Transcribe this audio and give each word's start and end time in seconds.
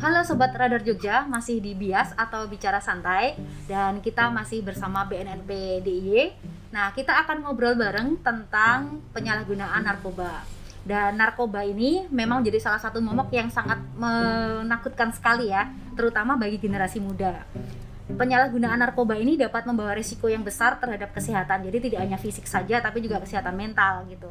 Halo 0.00 0.24
Sobat 0.24 0.56
Radar 0.56 0.80
Jogja, 0.80 1.28
masih 1.28 1.60
di 1.60 1.76
Bias 1.76 2.16
atau 2.16 2.48
Bicara 2.48 2.80
Santai 2.80 3.36
Dan 3.68 4.00
kita 4.00 4.32
masih 4.32 4.64
bersama 4.64 5.04
BNNP 5.04 5.84
DIY 5.84 6.32
Nah, 6.72 6.88
kita 6.96 7.20
akan 7.20 7.44
ngobrol 7.44 7.76
bareng 7.76 8.16
tentang 8.24 9.04
penyalahgunaan 9.12 9.84
narkoba. 9.84 10.40
Dan 10.86 11.20
narkoba 11.20 11.66
ini 11.66 12.08
memang 12.08 12.40
jadi 12.40 12.56
salah 12.56 12.80
satu 12.80 13.02
momok 13.02 13.28
yang 13.34 13.52
sangat 13.52 13.76
menakutkan 13.98 15.12
sekali 15.12 15.52
ya, 15.52 15.68
terutama 15.98 16.38
bagi 16.38 16.56
generasi 16.62 17.02
muda 17.02 17.44
penyalahgunaan 18.18 18.80
narkoba 18.80 19.14
ini 19.18 19.36
dapat 19.38 19.66
membawa 19.66 19.94
risiko 19.94 20.26
yang 20.26 20.42
besar 20.42 20.78
terhadap 20.80 21.14
kesehatan. 21.14 21.66
Jadi 21.66 21.90
tidak 21.90 22.00
hanya 22.06 22.18
fisik 22.18 22.46
saja 22.48 22.82
tapi 22.82 23.04
juga 23.04 23.20
kesehatan 23.22 23.54
mental 23.54 24.06
gitu. 24.10 24.30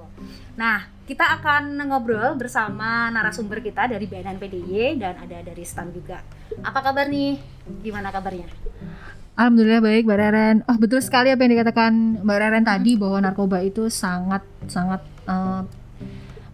Nah, 0.58 0.88
kita 1.08 1.26
akan 1.40 1.80
ngobrol 1.90 2.36
bersama 2.36 3.08
narasumber 3.10 3.64
kita 3.64 3.88
dari 3.88 4.06
BNNPDY 4.06 5.00
dan 5.00 5.16
ada 5.20 5.38
dari 5.42 5.64
STAN 5.64 5.90
juga. 5.94 6.22
Apa 6.62 6.84
kabar 6.84 7.08
nih? 7.08 7.40
Gimana 7.82 8.12
kabarnya? 8.12 8.50
Alhamdulillah 9.40 9.80
baik 9.80 10.04
Mbak 10.04 10.20
Reren. 10.20 10.58
Oh 10.68 10.76
betul 10.76 11.00
sekali 11.00 11.32
apa 11.32 11.48
yang 11.48 11.56
dikatakan 11.56 12.24
Mbak 12.28 12.38
Reren 12.44 12.66
tadi 12.68 13.00
bahwa 13.00 13.24
narkoba 13.24 13.64
itu 13.64 13.88
sangat 13.88 14.44
sangat 14.68 15.00
uh, 15.32 15.64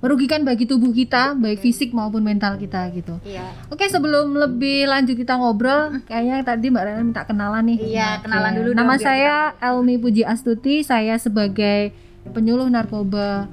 merugikan 0.05 0.45
bagi 0.45 0.69
tubuh 0.69 0.93
kita 0.93 1.33
baik 1.33 1.65
fisik 1.65 1.89
maupun 1.89 2.21
mental 2.21 2.61
kita 2.61 2.93
gitu. 2.93 3.17
Iya. 3.25 3.41
Oke 3.73 3.89
sebelum 3.89 4.37
lebih 4.37 4.85
lanjut 4.85 5.17
kita 5.17 5.33
ngobrol, 5.33 5.97
kayaknya 6.05 6.45
tadi 6.45 6.69
Mbak 6.69 6.83
Rena 6.85 7.01
minta 7.01 7.25
kenalan 7.25 7.65
nih. 7.73 7.79
Iya 7.89 8.21
kenalan 8.21 8.53
dulu. 8.53 8.69
Nama 8.77 8.95
saya 9.01 9.35
Elmi 9.57 9.97
Puji 9.97 10.21
Astuti, 10.21 10.85
saya 10.85 11.17
sebagai 11.17 11.89
penyuluh 12.29 12.69
narkoba 12.69 13.49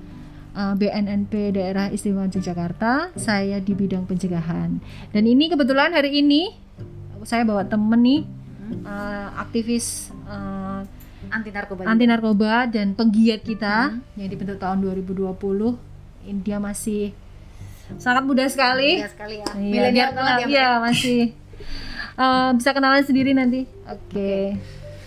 uh, 0.52 0.74
BNNP 0.76 1.56
Daerah 1.56 1.88
Istimewa 1.88 2.28
Yogyakarta. 2.28 3.16
Saya 3.16 3.56
di 3.56 3.72
bidang 3.72 4.04
pencegahan. 4.04 4.76
Dan 5.08 5.24
ini 5.24 5.48
kebetulan 5.48 5.96
hari 5.96 6.20
ini 6.20 6.52
saya 7.24 7.48
bawa 7.48 7.64
temen 7.64 8.00
nih 8.04 8.20
uh, 8.84 9.40
aktivis 9.40 10.12
uh, 10.28 10.84
anti 11.30 11.54
narkoba 11.54 11.86
anti 11.86 12.04
narkoba 12.04 12.66
dan 12.66 12.98
penggiat 12.98 13.46
kita 13.46 13.94
hmm. 13.94 14.18
yang 14.18 14.28
dibentuk 14.28 14.58
tahun 14.58 14.82
2020 14.82 15.91
dia 16.22 16.58
masih 16.62 17.12
sangat 17.98 18.24
muda 18.24 18.46
sekali. 18.48 19.02
Muda 19.02 19.10
sekali 19.10 19.34
ya. 19.42 19.46
Iya, 19.52 19.70
Milenial 19.72 20.10
banget 20.14 20.38
ya. 20.38 20.46
Iya, 20.48 20.68
masih. 20.80 21.20
Uh, 22.12 22.50
bisa 22.56 22.70
kenalan 22.76 23.04
sendiri 23.04 23.32
nanti. 23.32 23.64
Oke. 23.88 23.98
Okay. 24.08 24.44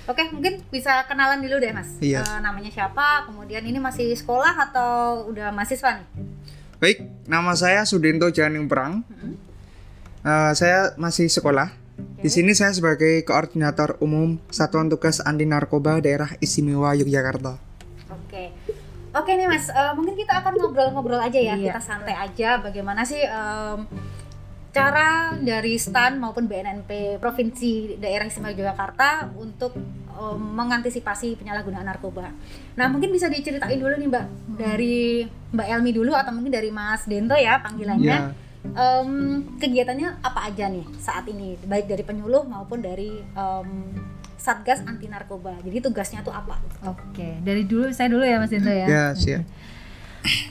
Oke, 0.05 0.21
okay, 0.21 0.25
mungkin 0.29 0.53
bisa 0.69 1.01
kenalan 1.09 1.41
dulu 1.41 1.57
deh, 1.57 1.73
Mas. 1.73 1.97
Iya. 1.97 2.21
Uh, 2.21 2.37
namanya 2.37 2.69
siapa? 2.69 3.25
Kemudian 3.25 3.65
ini 3.65 3.81
masih 3.81 4.13
sekolah 4.13 4.53
atau 4.69 5.25
udah 5.33 5.49
mahasiswa 5.49 5.97
nih? 5.97 6.07
Baik, 6.77 6.97
nama 7.25 7.57
saya 7.57 7.81
Sudinto 7.89 8.29
Janing 8.29 8.69
Perang. 8.69 9.01
uh, 10.21 10.53
saya 10.53 10.93
masih 11.01 11.25
sekolah. 11.25 11.73
Okay. 11.95 12.21
Di 12.21 12.29
sini 12.29 12.51
saya 12.53 12.69
sebagai 12.75 13.25
koordinator 13.25 13.97
umum 13.97 14.37
Satuan 14.53 14.93
Tugas 14.93 15.25
Anti 15.25 15.49
Narkoba 15.49 15.97
Daerah 15.97 16.37
Istimewa 16.37 16.93
Yogyakarta. 16.93 17.57
Oke. 18.13 18.53
Oke 19.15 19.31
nih 19.39 19.47
Mas, 19.47 19.71
uh, 19.71 19.95
mungkin 19.95 20.19
kita 20.19 20.43
akan 20.43 20.59
ngobrol-ngobrol 20.59 21.23
aja 21.23 21.39
ya, 21.39 21.55
iya. 21.55 21.71
kita 21.71 21.79
santai 21.79 22.19
aja. 22.19 22.59
Bagaimana 22.59 23.07
sih 23.07 23.23
um, 23.23 23.87
cara 24.75 25.31
dari 25.39 25.79
STAN 25.79 26.19
maupun 26.19 26.51
BNNP 26.51 27.15
Provinsi 27.23 27.95
Daerah 27.95 28.27
Istimewa 28.27 28.51
Yogyakarta 28.51 29.31
untuk 29.39 29.71
um, 30.19 30.35
mengantisipasi 30.35 31.39
penyalahgunaan 31.39 31.87
narkoba. 31.87 32.27
Nah 32.75 32.91
mungkin 32.91 33.15
bisa 33.15 33.31
diceritain 33.31 33.79
dulu 33.79 33.95
nih 33.95 34.11
Mbak, 34.11 34.25
dari 34.59 35.23
Mbak 35.55 35.67
Elmi 35.71 35.91
dulu 35.95 36.11
atau 36.11 36.35
mungkin 36.35 36.51
dari 36.51 36.75
Mas 36.75 37.07
Dento 37.07 37.39
ya 37.39 37.63
panggilannya. 37.63 38.35
Yeah. 38.35 38.43
Um, 38.65 39.45
kegiatannya 39.61 40.25
apa 40.25 40.49
aja 40.49 40.67
nih 40.67 40.83
saat 40.97 41.29
ini, 41.29 41.55
baik 41.69 41.85
dari 41.85 42.01
penyuluh 42.01 42.43
maupun 42.49 42.81
dari 42.81 43.21
um, 43.37 43.93
Satgas 44.35 44.83
Anti 44.83 45.07
Narkoba. 45.07 45.55
Jadi 45.63 45.79
tugasnya 45.79 46.21
tuh 46.21 46.35
apa? 46.35 46.59
Oke, 46.85 47.39
dari 47.41 47.63
dulu 47.63 47.91
saya 47.91 48.11
dulu 48.11 48.23
ya 48.23 48.37
Mas 48.39 48.51
Indra 48.51 48.75
ya. 48.75 48.87
Ya, 48.87 49.05
siap. 49.15 49.43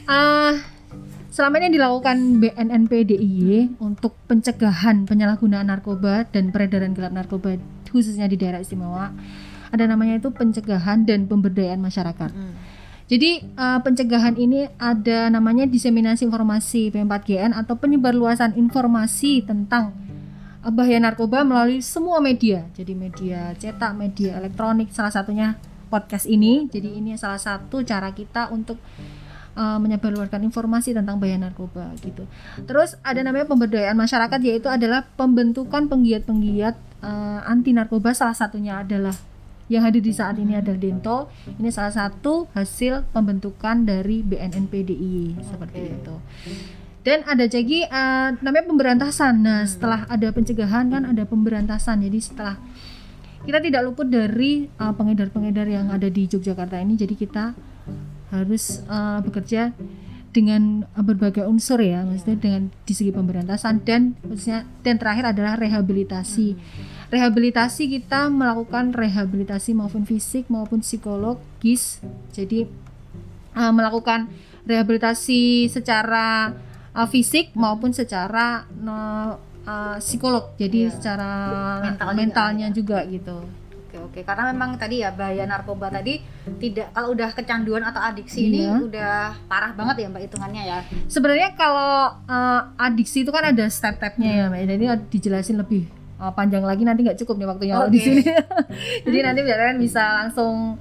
Uh, 0.07 0.55
selama 1.35 1.59
ini 1.63 1.75
dilakukan 1.75 2.39
BNNP 2.39 2.93
DIY 3.11 3.83
untuk 3.83 4.15
pencegahan 4.31 5.03
penyalahgunaan 5.05 5.67
narkoba 5.67 6.31
dan 6.31 6.55
peredaran 6.55 6.95
gelap 6.95 7.11
narkoba 7.11 7.59
khususnya 7.91 8.31
di 8.31 8.39
daerah 8.39 8.63
istimewa. 8.63 9.11
Ada 9.75 9.91
namanya 9.91 10.23
itu 10.23 10.31
pencegahan 10.31 11.03
dan 11.03 11.27
pemberdayaan 11.27 11.83
masyarakat. 11.83 12.31
Hmm. 12.31 12.55
Jadi 13.05 13.45
uh, 13.61 13.85
pencegahan 13.85 14.39
ini 14.41 14.65
ada 14.81 15.29
namanya 15.29 15.69
diseminasi 15.69 16.25
informasi 16.25 16.89
P4GN 16.89 17.53
atau 17.53 17.77
penyebarluasan 17.77 18.57
informasi 18.57 19.45
tentang 19.45 19.93
bahaya 20.73 20.97
narkoba 21.01 21.45
melalui 21.45 21.85
semua 21.85 22.23
media. 22.25 22.65
Jadi 22.73 22.93
media 22.97 23.53
cetak, 23.59 23.93
media 23.93 24.41
elektronik, 24.41 24.89
salah 24.95 25.13
satunya 25.13 25.61
podcast 25.93 26.25
ini. 26.25 26.71
Jadi 26.73 26.97
ini 26.97 27.17
salah 27.21 27.41
satu 27.41 27.85
cara 27.85 28.13
kita 28.17 28.49
untuk 28.49 28.81
uh, 29.57 29.79
menyebarluaskan 29.81 30.41
informasi 30.47 30.97
tentang 30.97 31.21
bahaya 31.21 31.37
narkoba 31.37 31.93
gitu. 32.01 32.25
Terus 32.65 32.97
ada 33.05 33.21
namanya 33.21 33.45
pemberdayaan 33.49 33.97
masyarakat 33.97 34.41
yaitu 34.41 34.69
adalah 34.73 35.05
pembentukan 35.19 35.87
penggiat-penggiat 35.91 36.75
uh, 37.05 37.41
anti 37.45 37.77
narkoba 37.77 38.17
salah 38.17 38.37
satunya 38.37 38.81
adalah 38.81 39.15
yang 39.73 39.81
hadir 39.81 40.05
di 40.05 40.13
saat 40.13 40.37
ini 40.37 40.61
adalah 40.61 40.77
Dento. 40.77 41.33
Ini 41.57 41.73
salah 41.73 41.93
satu 41.93 42.53
hasil 42.53 43.09
pembentukan 43.17 43.89
dari 43.89 44.21
BNNPDI 44.21 45.41
seperti 45.41 45.81
itu 45.89 46.17
dan 47.05 47.21
ada 47.29 47.45
lagi 47.45 47.85
uh, 47.85 48.33
namanya 48.41 48.65
pemberantasan 48.65 49.45
nah 49.45 49.63
hmm. 49.63 49.71
setelah 49.71 50.01
ada 50.09 50.29
pencegahan 50.33 50.89
kan 50.89 51.05
ada 51.05 51.29
pemberantasan 51.29 52.01
jadi 52.01 52.19
setelah 52.19 52.57
kita 53.45 53.61
tidak 53.61 53.85
luput 53.85 54.09
dari 54.09 54.65
eh, 54.73 54.95
pengedar-pengedar 54.97 55.69
yang 55.69 55.93
ada 55.93 56.09
di 56.09 56.25
Yogyakarta 56.25 56.81
ini 56.81 56.97
jadi 56.97 57.13
kita 57.13 57.53
harus 58.33 58.81
uh, 58.89 59.21
bekerja 59.21 59.77
dengan 60.33 60.89
berbagai 60.97 61.45
unsur 61.45 61.79
ya 61.85 62.09
maksudnya 62.09 62.41
dengan 62.41 62.63
di 62.89 62.93
segi 62.97 63.13
pemberantasan 63.13 63.85
dan 63.85 64.17
maksudnya 64.25 64.65
dan 64.81 64.97
terakhir 64.97 65.37
adalah 65.37 65.61
rehabilitasi 65.61 66.57
hmm. 66.57 67.13
rehabilitasi 67.13 68.01
kita 68.01 68.33
melakukan 68.33 68.97
rehabilitasi 68.97 69.77
maupun 69.77 70.09
fisik 70.09 70.49
maupun 70.49 70.81
psikologis 70.81 72.01
jadi 72.33 72.65
uh, 73.55 73.71
melakukan 73.77 74.33
rehabilitasi 74.65 75.69
secara 75.69 76.57
uh, 76.95 77.09
fisik 77.11 77.53
maupun 77.59 77.91
secara 77.91 78.65
uh, 78.71 79.35
uh, 79.67 79.97
psikolog. 79.99 80.55
Jadi 80.57 80.89
yeah. 80.89 80.95
secara 80.95 81.31
Mental 81.83 82.09
mentalnya 82.15 82.69
juga, 82.71 83.03
juga 83.05 83.13
gitu. 83.13 83.39
Oke 83.95 83.97
oke. 83.99 84.21
Karena 84.27 84.51
memang 84.55 84.75
tadi 84.79 85.03
ya 85.03 85.11
bahaya 85.15 85.45
narkoba 85.47 85.91
tadi 85.91 86.23
tidak 86.63 86.91
kalau 86.95 87.15
udah 87.15 87.31
kecanduan 87.35 87.83
atau 87.87 88.03
adiksi 88.03 88.51
iya. 88.51 88.75
ini 88.75 88.91
udah 88.91 89.39
parah 89.47 89.71
banget 89.75 90.07
ya 90.07 90.07
mbak 90.11 90.23
hitungannya 90.31 90.63
ya. 90.67 90.79
Sebenarnya 91.07 91.55
kalau 91.55 92.15
uh, 92.27 92.61
adiksi 92.79 93.23
itu 93.23 93.31
kan 93.31 93.55
ada 93.55 93.67
step-stepnya 93.71 94.31
ya 94.31 94.45
mbak. 94.51 94.67
Jadi 94.67 94.85
dijelasin 95.11 95.59
lebih 95.63 95.87
uh, 96.19 96.35
panjang 96.35 96.67
lagi. 96.67 96.83
Nanti 96.83 97.07
nggak 97.07 97.19
cukup 97.23 97.39
nih 97.39 97.49
waktunya 97.51 97.75
okay. 97.79 97.91
di 97.91 97.99
sini. 98.03 98.23
Jadi 99.07 99.19
nanti 99.23 99.41
biar 99.47 99.79
bisa 99.79 100.03
langsung 100.25 100.75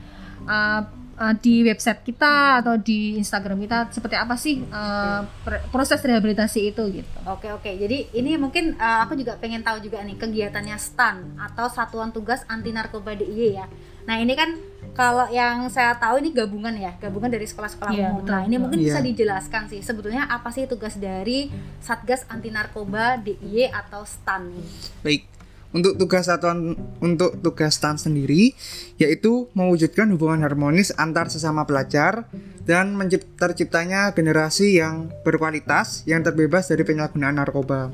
uh, 0.49 0.81
uh, 1.17 1.33
di 1.37 1.61
website 1.65 2.01
kita 2.05 2.63
atau 2.63 2.75
di 2.77 3.17
Instagram 3.17 3.61
kita 3.61 3.89
seperti 3.93 4.15
apa 4.17 4.35
sih 4.37 4.61
uh, 4.69 5.25
proses 5.69 6.01
rehabilitasi 6.01 6.73
itu 6.73 6.83
gitu. 7.01 7.09
Oke 7.29 7.49
oke. 7.53 7.69
Jadi 7.69 8.13
ini 8.17 8.37
mungkin 8.37 8.77
uh, 8.77 9.05
aku 9.05 9.17
juga 9.17 9.37
pengen 9.37 9.61
tahu 9.61 9.81
juga 9.83 10.01
nih 10.01 10.17
kegiatannya 10.17 10.77
STAN 10.77 11.37
atau 11.37 11.69
Satuan 11.69 12.09
Tugas 12.09 12.41
Anti 12.49 12.73
Narkoba 12.73 13.13
DIY 13.17 13.49
ya. 13.53 13.65
Nah 14.03 14.19
ini 14.19 14.35
kan 14.35 14.59
kalau 14.93 15.25
yang 15.33 15.65
saya 15.73 15.97
tahu 15.97 16.21
ini 16.21 16.29
gabungan 16.29 16.75
ya, 16.77 16.93
gabungan 17.01 17.33
dari 17.33 17.49
sekolah-sekolah 17.49 17.93
yeah, 17.97 18.13
umum. 18.13 18.29
Nah 18.29 18.45
ini 18.45 18.61
mungkin 18.61 18.77
yeah. 18.77 18.93
bisa 18.93 18.99
iya. 19.01 19.07
dijelaskan 19.09 19.63
sih 19.65 19.81
sebetulnya 19.81 20.29
apa 20.29 20.53
sih 20.53 20.69
tugas 20.69 21.01
dari 21.01 21.49
Satgas 21.81 22.29
Anti 22.29 22.53
Narkoba 22.53 23.17
DIY 23.17 23.73
atau 23.73 24.05
STAN? 24.05 24.53
Baik 25.01 25.32
untuk 25.73 25.97
tugas 25.97 26.29
satuan 26.29 26.77
untuk 27.01 27.41
tugas 27.41 27.75
STAN 27.75 27.97
sendiri 27.97 28.53
yaitu 29.01 29.49
mewujudkan 29.57 30.07
hubungan 30.13 30.45
harmonis 30.45 30.93
antar 30.95 31.27
sesama 31.33 31.65
pelajar 31.65 32.29
dan 32.63 32.95
terciptanya 33.35 34.13
generasi 34.15 34.79
yang 34.79 35.11
berkualitas 35.27 36.07
yang 36.07 36.23
terbebas 36.23 36.71
dari 36.71 36.85
penyalahgunaan 36.87 37.35
narkoba. 37.35 37.91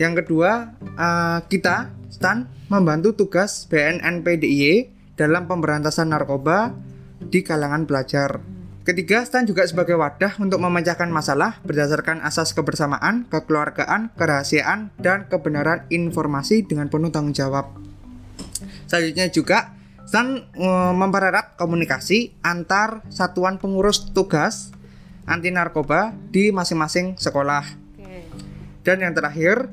Yang 0.00 0.24
kedua, 0.24 0.74
uh, 0.98 1.38
kita 1.46 1.92
STAN 2.10 2.50
membantu 2.72 3.14
tugas 3.14 3.66
BNNP 3.70 4.26
DIY 4.42 4.74
dalam 5.18 5.50
pemberantasan 5.50 6.10
narkoba 6.10 6.72
di 7.18 7.42
kalangan 7.42 7.84
pelajar. 7.84 8.57
Ketiga, 8.88 9.20
STAN 9.20 9.44
juga 9.44 9.68
sebagai 9.68 10.00
wadah 10.00 10.40
untuk 10.40 10.64
memecahkan 10.64 11.12
masalah 11.12 11.60
berdasarkan 11.60 12.24
asas 12.24 12.56
kebersamaan, 12.56 13.28
kekeluargaan, 13.28 14.16
kerahasiaan, 14.16 14.96
dan 14.96 15.28
kebenaran 15.28 15.84
informasi 15.92 16.64
dengan 16.64 16.88
penuh 16.88 17.12
tanggung 17.12 17.36
jawab. 17.36 17.68
Selanjutnya 18.88 19.28
juga, 19.28 19.76
STAN 20.08 20.40
e, 20.56 20.68
mempererat 20.96 21.60
komunikasi 21.60 22.32
antar 22.40 23.04
satuan 23.12 23.60
pengurus 23.60 24.08
tugas 24.16 24.72
anti 25.28 25.52
narkoba 25.52 26.16
di 26.32 26.48
masing-masing 26.48 27.20
sekolah. 27.20 27.68
Dan 28.88 29.04
yang 29.04 29.12
terakhir, 29.12 29.68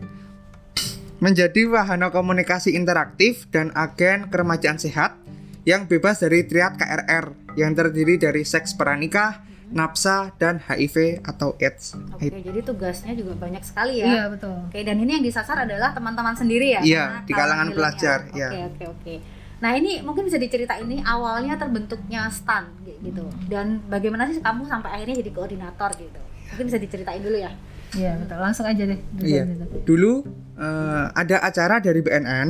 menjadi 1.24 1.72
wahana 1.72 2.12
komunikasi 2.12 2.76
interaktif 2.76 3.48
dan 3.48 3.72
agen 3.80 4.28
keremajaan 4.28 4.76
sehat 4.76 5.16
yang 5.64 5.88
bebas 5.88 6.20
dari 6.20 6.44
triad 6.44 6.76
KRR 6.76 7.44
yang 7.56 7.72
terdiri 7.75 8.19
dari 8.19 8.44
seks 8.44 8.75
pranikah, 8.75 9.44
nafsa, 9.72 10.36
dan 10.38 10.62
HIV 10.62 11.25
atau 11.25 11.57
AIDS. 11.57 11.98
Oke, 12.13 12.30
jadi 12.30 12.60
tugasnya 12.62 13.16
juga 13.18 13.34
banyak 13.40 13.63
sekali 13.66 14.00
ya. 14.00 14.06
Iya 14.06 14.24
betul. 14.30 14.56
Oke, 14.69 14.80
dan 14.86 15.00
ini 15.02 15.18
yang 15.19 15.25
disasar 15.25 15.66
adalah 15.66 15.96
teman-teman 15.96 16.36
sendiri 16.38 16.78
ya? 16.78 16.81
Iya, 16.86 17.04
di 17.25 17.34
kalangan 17.34 17.72
milenial. 17.72 17.78
pelajar, 17.80 18.19
Oke, 18.30 18.38
iya. 18.38 18.50
oke, 18.69 18.84
oke. 18.92 19.16
Nah, 19.63 19.72
ini 19.74 20.04
mungkin 20.04 20.28
bisa 20.28 20.36
diceritain 20.36 20.84
ini 20.84 21.00
awalnya 21.02 21.56
terbentuknya 21.56 22.28
stan 22.28 22.69
kayak 22.84 23.00
gitu. 23.02 23.25
Dan 23.48 23.81
bagaimana 23.88 24.28
sih 24.28 24.44
kamu 24.44 24.68
sampai 24.68 25.00
akhirnya 25.00 25.24
jadi 25.24 25.31
koordinator 25.31 25.90
gitu? 25.96 26.22
Mungkin 26.54 26.66
bisa 26.68 26.78
diceritain 26.78 27.24
dulu 27.24 27.40
ya. 27.40 27.52
Iya 27.96 28.19
betul. 28.19 28.38
Langsung 28.38 28.68
aja 28.68 28.84
deh. 28.84 29.00
Iya. 29.24 29.48
Dulu 29.88 30.13
eh, 30.60 31.06
ada 31.16 31.38
acara 31.40 31.80
dari 31.80 32.04
BNN 32.04 32.50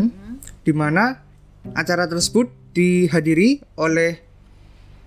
di 0.66 0.74
mana 0.74 1.22
acara 1.78 2.10
tersebut 2.10 2.50
dihadiri 2.74 3.62
oleh 3.78 4.25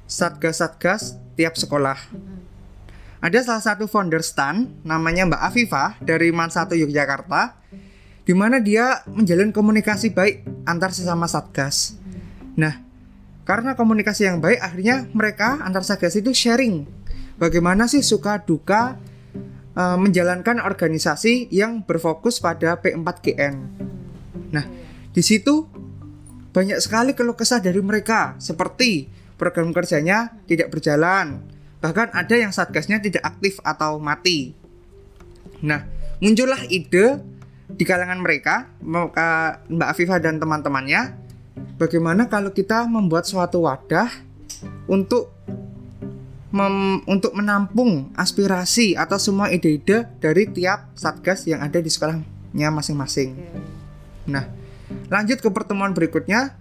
satgas-satgas 0.09 1.21
tiap 1.37 1.55
sekolah. 1.55 2.01
Ada 3.21 3.45
salah 3.45 3.63
satu 3.63 3.85
founder 3.85 4.25
stan 4.25 4.73
namanya 4.83 5.29
Mbak 5.29 5.43
Afifah 5.43 5.91
dari 6.01 6.33
Mansatu 6.33 6.75
Yogyakarta 6.75 7.61
di 8.25 8.33
mana 8.33 8.59
dia 8.59 9.05
menjalin 9.11 9.53
komunikasi 9.53 10.17
baik 10.17 10.49
antar 10.65 10.91
sesama 10.97 11.29
satgas. 11.29 11.99
Nah, 12.57 12.81
karena 13.45 13.77
komunikasi 13.77 14.29
yang 14.29 14.41
baik 14.41 14.61
akhirnya 14.61 15.09
mereka 15.13 15.61
antar 15.61 15.85
satgas 15.85 16.17
itu 16.17 16.33
sharing 16.33 16.89
bagaimana 17.41 17.89
sih 17.89 18.05
suka 18.05 18.43
duka 18.43 18.99
eh, 19.75 19.99
menjalankan 19.99 20.63
organisasi 20.63 21.51
yang 21.53 21.83
berfokus 21.83 22.39
pada 22.39 22.77
P4GN. 22.79 23.55
Nah, 24.53 24.65
di 25.11 25.23
situ 25.27 25.67
banyak 26.53 26.79
sekali 26.83 27.15
keluh 27.19 27.39
kesah 27.39 27.63
dari 27.63 27.79
mereka 27.83 28.39
seperti 28.39 29.18
program 29.39 29.71
kerjanya 29.71 30.35
tidak 30.51 30.75
berjalan, 30.75 31.47
bahkan 31.79 32.11
ada 32.11 32.35
yang 32.35 32.51
satgasnya 32.51 32.99
tidak 32.99 33.23
aktif 33.23 33.63
atau 33.63 34.03
mati. 34.03 34.53
Nah, 35.63 35.87
muncullah 36.19 36.67
ide 36.67 37.23
di 37.71 37.85
kalangan 37.87 38.19
mereka, 38.19 38.69
Mbak 38.83 39.89
Afifah 39.89 40.19
dan 40.19 40.43
teman-temannya, 40.43 41.15
bagaimana 41.79 42.27
kalau 42.27 42.51
kita 42.51 42.85
membuat 42.91 43.25
suatu 43.25 43.65
wadah 43.65 44.11
untuk 44.91 45.31
mem- 46.51 47.05
untuk 47.05 47.37
menampung 47.37 48.11
aspirasi 48.17 48.97
atau 48.97 49.21
semua 49.21 49.53
ide-ide 49.53 50.09
dari 50.19 50.49
tiap 50.49 50.97
satgas 50.97 51.45
yang 51.45 51.61
ada 51.61 51.79
di 51.79 51.93
sekolahnya 51.93 52.69
masing-masing. 52.73 53.37
Nah, 54.27 54.49
lanjut 55.13 55.45
ke 55.45 55.49
pertemuan 55.53 55.93
berikutnya, 55.93 56.57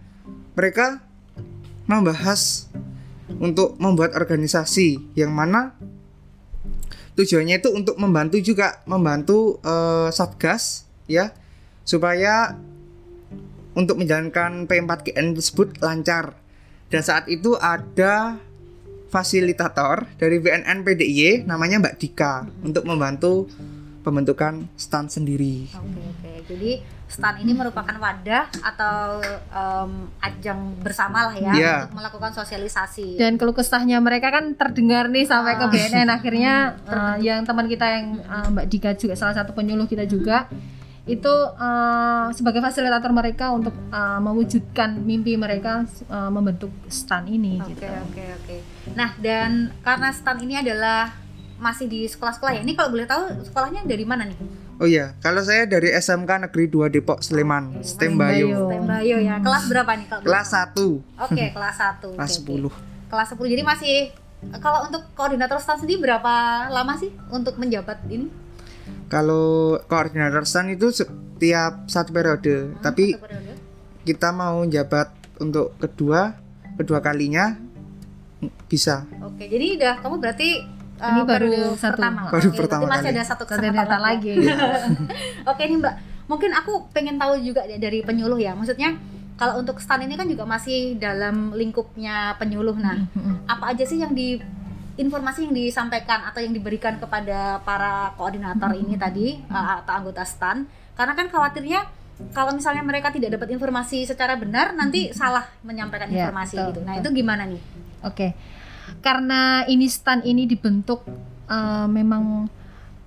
mereka 0.53 1.06
membahas 1.87 2.67
untuk 3.39 3.75
membuat 3.79 4.15
organisasi 4.15 5.15
yang 5.15 5.31
mana 5.31 5.75
tujuannya 7.17 7.57
itu 7.59 7.73
untuk 7.73 7.97
membantu 7.97 8.37
juga 8.39 8.79
membantu 8.85 9.57
eh, 9.65 10.13
satgas 10.13 10.85
ya 11.09 11.33
supaya 11.81 12.53
untuk 13.77 14.01
menjalankan 14.01 14.65
P4GN 14.65 15.37
tersebut 15.37 15.77
lancar. 15.85 16.33
Dan 16.89 17.05
saat 17.05 17.29
itu 17.29 17.53
ada 17.59 18.41
fasilitator 19.13 20.09
dari 20.17 20.41
BNN 20.41 20.83
PDIY 20.83 21.47
namanya 21.47 21.79
Mbak 21.79 21.95
Dika 22.01 22.47
untuk 22.65 22.83
membantu 22.89 23.47
pembentukan 24.07 24.71
stand 24.73 25.11
sendiri. 25.11 25.67
Oke, 25.69 25.99
oke. 25.99 26.31
Jadi 26.47 26.71
stan 27.07 27.35
ini 27.37 27.51
merupakan 27.51 27.91
wadah 27.93 28.47
atau 28.57 29.19
em, 29.49 29.91
ajang 30.17 30.59
bersama 30.77 31.27
lah 31.27 31.35
ya 31.35 31.51
Iya. 31.51 31.73
untuk 31.81 31.95
melakukan 31.97 32.31
sosialisasi. 32.33 33.15
Dan 33.15 33.35
keluh 33.35 33.51
kesahnya 33.51 33.99
mereka 33.99 34.27
kan 34.29 34.51
terdengar 34.53 35.07
nih 35.07 35.23
sampai 35.23 35.55
ke 35.55 35.65
Ah. 35.65 35.69
BNN 35.69 36.07
akhirnya 36.09 36.53
eh, 36.81 37.15
yang 37.21 37.43
teman 37.43 37.65
kita 37.65 37.85
yang 37.85 38.05
eh, 38.17 38.47
Mbak 38.49 38.65
Dika 38.65 38.91
juga 38.93 39.13
salah 39.13 39.31
satu 39.33 39.51
penyuluh 39.51 39.85
kita 39.85 40.03
juga 40.03 40.47
itu 41.05 41.31
eh, 41.55 42.25
sebagai 42.33 42.59
fasilitator 42.59 43.11
mereka 43.11 43.51
untuk 43.51 43.71
eh, 43.87 44.19
mewujudkan 44.19 44.95
mimpi 44.97 45.35
mereka 45.35 45.83
eh, 45.87 46.29
membentuk 46.29 46.71
stan 46.87 47.23
ini 47.25 47.55
Oke 47.57 47.71
gitu. 47.73 47.87
oke 47.87 48.23
oke. 48.35 48.55
Nah 48.93 49.15
dan 49.17 49.51
karena 49.79 50.11
stan 50.11 50.37
ini 50.37 50.55
adalah 50.57 51.11
masih 51.57 51.85
di 51.89 52.05
sekolah-sekolah 52.05 52.57
ya. 52.57 52.61
Ini 52.61 52.73
kalau 52.77 52.89
boleh 52.93 53.05
tahu 53.09 53.23
sekolahnya 53.45 53.85
dari 53.85 54.05
mana 54.05 54.29
nih? 54.29 54.37
Oh 54.77 54.85
iya, 54.85 55.17
kalau 55.25 55.41
saya 55.41 55.65
dari 55.65 55.89
SMK 55.89 56.45
Negeri 56.49 56.69
2 56.69 56.93
Depok 56.93 57.25
Sleman, 57.25 57.81
Stembayo. 57.81 58.69
Tembayo 58.69 59.17
ya. 59.17 59.41
Kelas 59.41 59.65
berapa 59.65 59.91
nih 59.97 60.05
kalau? 60.05 60.21
Kelas 60.21 60.47
tahu? 60.53 61.01
1, 61.17 61.25
Oke 61.25 61.43
kelas 61.49 61.75
1 61.81 62.13
kelas 62.13 62.31
10. 62.45 63.09
Kelas 63.09 63.27
10 63.33 63.53
jadi 63.57 63.63
masih 63.65 63.95
kalau 64.61 64.85
untuk 64.85 65.01
koordinator 65.17 65.57
stan 65.57 65.81
sendiri 65.81 65.97
berapa 66.05 66.69
lama 66.69 66.93
sih 67.01 67.09
untuk 67.33 67.57
menjabat 67.57 68.05
ini? 68.05 68.29
Kalau 69.09 69.81
koordinator 69.89 70.45
stand 70.45 70.77
itu 70.77 70.93
setiap 70.93 71.89
satu 71.89 72.13
periode, 72.13 72.77
tapi 72.83 73.17
Satu 73.17 73.23
periode? 73.25 73.53
kita 74.05 74.29
mau 74.29 74.61
jabat 74.69 75.09
untuk 75.41 75.73
kedua 75.81 76.37
kedua 76.77 77.01
kalinya 77.01 77.57
bisa. 78.69 79.09
Oke, 79.25 79.49
jadi 79.49 79.81
udah 79.81 79.93
kamu 80.05 80.21
berarti 80.21 80.49
uh, 80.97 81.07
Ini 81.07 81.21
baru 81.23 81.51
satu. 81.73 81.95
pertama. 81.95 82.21
Baru 82.27 82.49
Oke, 82.49 82.57
pertama 82.57 82.83
masih 82.87 83.09
kali. 83.09 83.15
ada 83.15 83.23
satu 83.23 83.43
kesempatan 83.45 83.99
lagi. 83.99 84.33
lagi. 84.35 84.49
Oke 85.51 85.61
nih 85.63 85.77
Mbak, 85.77 85.95
mungkin 86.25 86.51
aku 86.51 86.73
pengen 86.91 87.15
tahu 87.15 87.39
juga 87.39 87.63
ya 87.63 87.77
dari 87.77 88.01
penyuluh 88.01 88.37
ya. 88.37 88.53
Maksudnya 88.53 88.97
kalau 89.35 89.61
untuk 89.61 89.77
stan 89.77 90.01
ini 90.01 90.13
kan 90.13 90.25
juga 90.25 90.43
masih 90.43 90.97
dalam 90.97 91.53
lingkupnya 91.53 92.33
penyuluh. 92.35 92.73
Nah, 92.73 92.97
apa 93.45 93.71
aja 93.71 93.85
sih 93.85 94.01
yang 94.01 94.11
di 94.11 94.41
informasi 94.97 95.45
yang 95.45 95.53
disampaikan 95.53 96.25
atau 96.25 96.41
yang 96.41 96.51
diberikan 96.51 96.97
kepada 96.97 97.61
para 97.61 98.17
koordinator 98.17 98.73
ini 98.73 98.97
tadi 98.97 99.37
uh, 99.45 99.85
atau 99.85 99.93
anggota 99.93 100.25
stan? 100.25 100.65
Karena 100.97 101.13
kan 101.13 101.29
khawatirnya 101.29 101.85
kalau 102.33 102.49
misalnya 102.49 102.81
mereka 102.81 103.13
tidak 103.13 103.37
dapat 103.37 103.53
informasi 103.53 104.01
secara 104.01 104.33
benar 104.33 104.73
nanti 104.73 105.13
salah 105.13 105.45
menyampaikan 105.61 106.09
Ya, 106.09 106.25
informasi 106.25 106.57
betul, 106.57 106.67
gitu. 106.73 106.79
Nah, 106.81 106.93
betul. 106.97 107.05
itu 107.05 107.09
gimana 107.21 107.43
nih? 107.45 107.61
Oke, 108.01 108.27
karena 108.99 109.63
ini 109.65 109.87
stan 109.87 110.21
ini 110.21 110.45
dibentuk 110.45 111.03
eh, 111.47 111.87
memang 111.87 112.47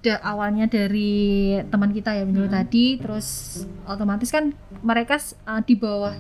da- 0.01 0.23
awalnya 0.25 0.65
dari 0.65 1.53
teman 1.69 1.93
kita 1.93 2.17
ya 2.17 2.25
penyuluh 2.25 2.49
tadi, 2.49 2.97
terus 2.97 3.61
otomatis 3.85 4.33
kan 4.33 4.57
mereka 4.81 5.21
eh, 5.21 5.61
di 5.65 5.77
bawah 5.77 6.17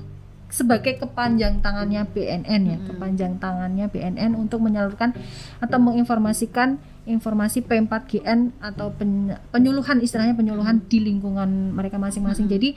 sebagai 0.50 0.98
kepanjang 0.98 1.62
tangannya 1.62 2.02
BNN 2.10 2.62
ya, 2.66 2.76
Hmm. 2.76 2.86
kepanjang 2.90 3.32
tangannya 3.38 3.86
BNN 3.86 4.34
untuk 4.34 4.58
menyalurkan 4.58 5.14
atau 5.62 5.78
menginformasikan 5.78 6.76
informasi 7.06 7.62
P4GN 7.62 8.58
atau 8.58 8.90
pen- 8.92 9.38
penyuluhan 9.54 10.02
istilahnya 10.02 10.34
penyuluhan 10.34 10.82
di 10.90 11.00
lingkungan 11.00 11.72
mereka 11.72 11.96
masing-masing. 11.96 12.50
Hmm. 12.50 12.54
Jadi 12.58 12.68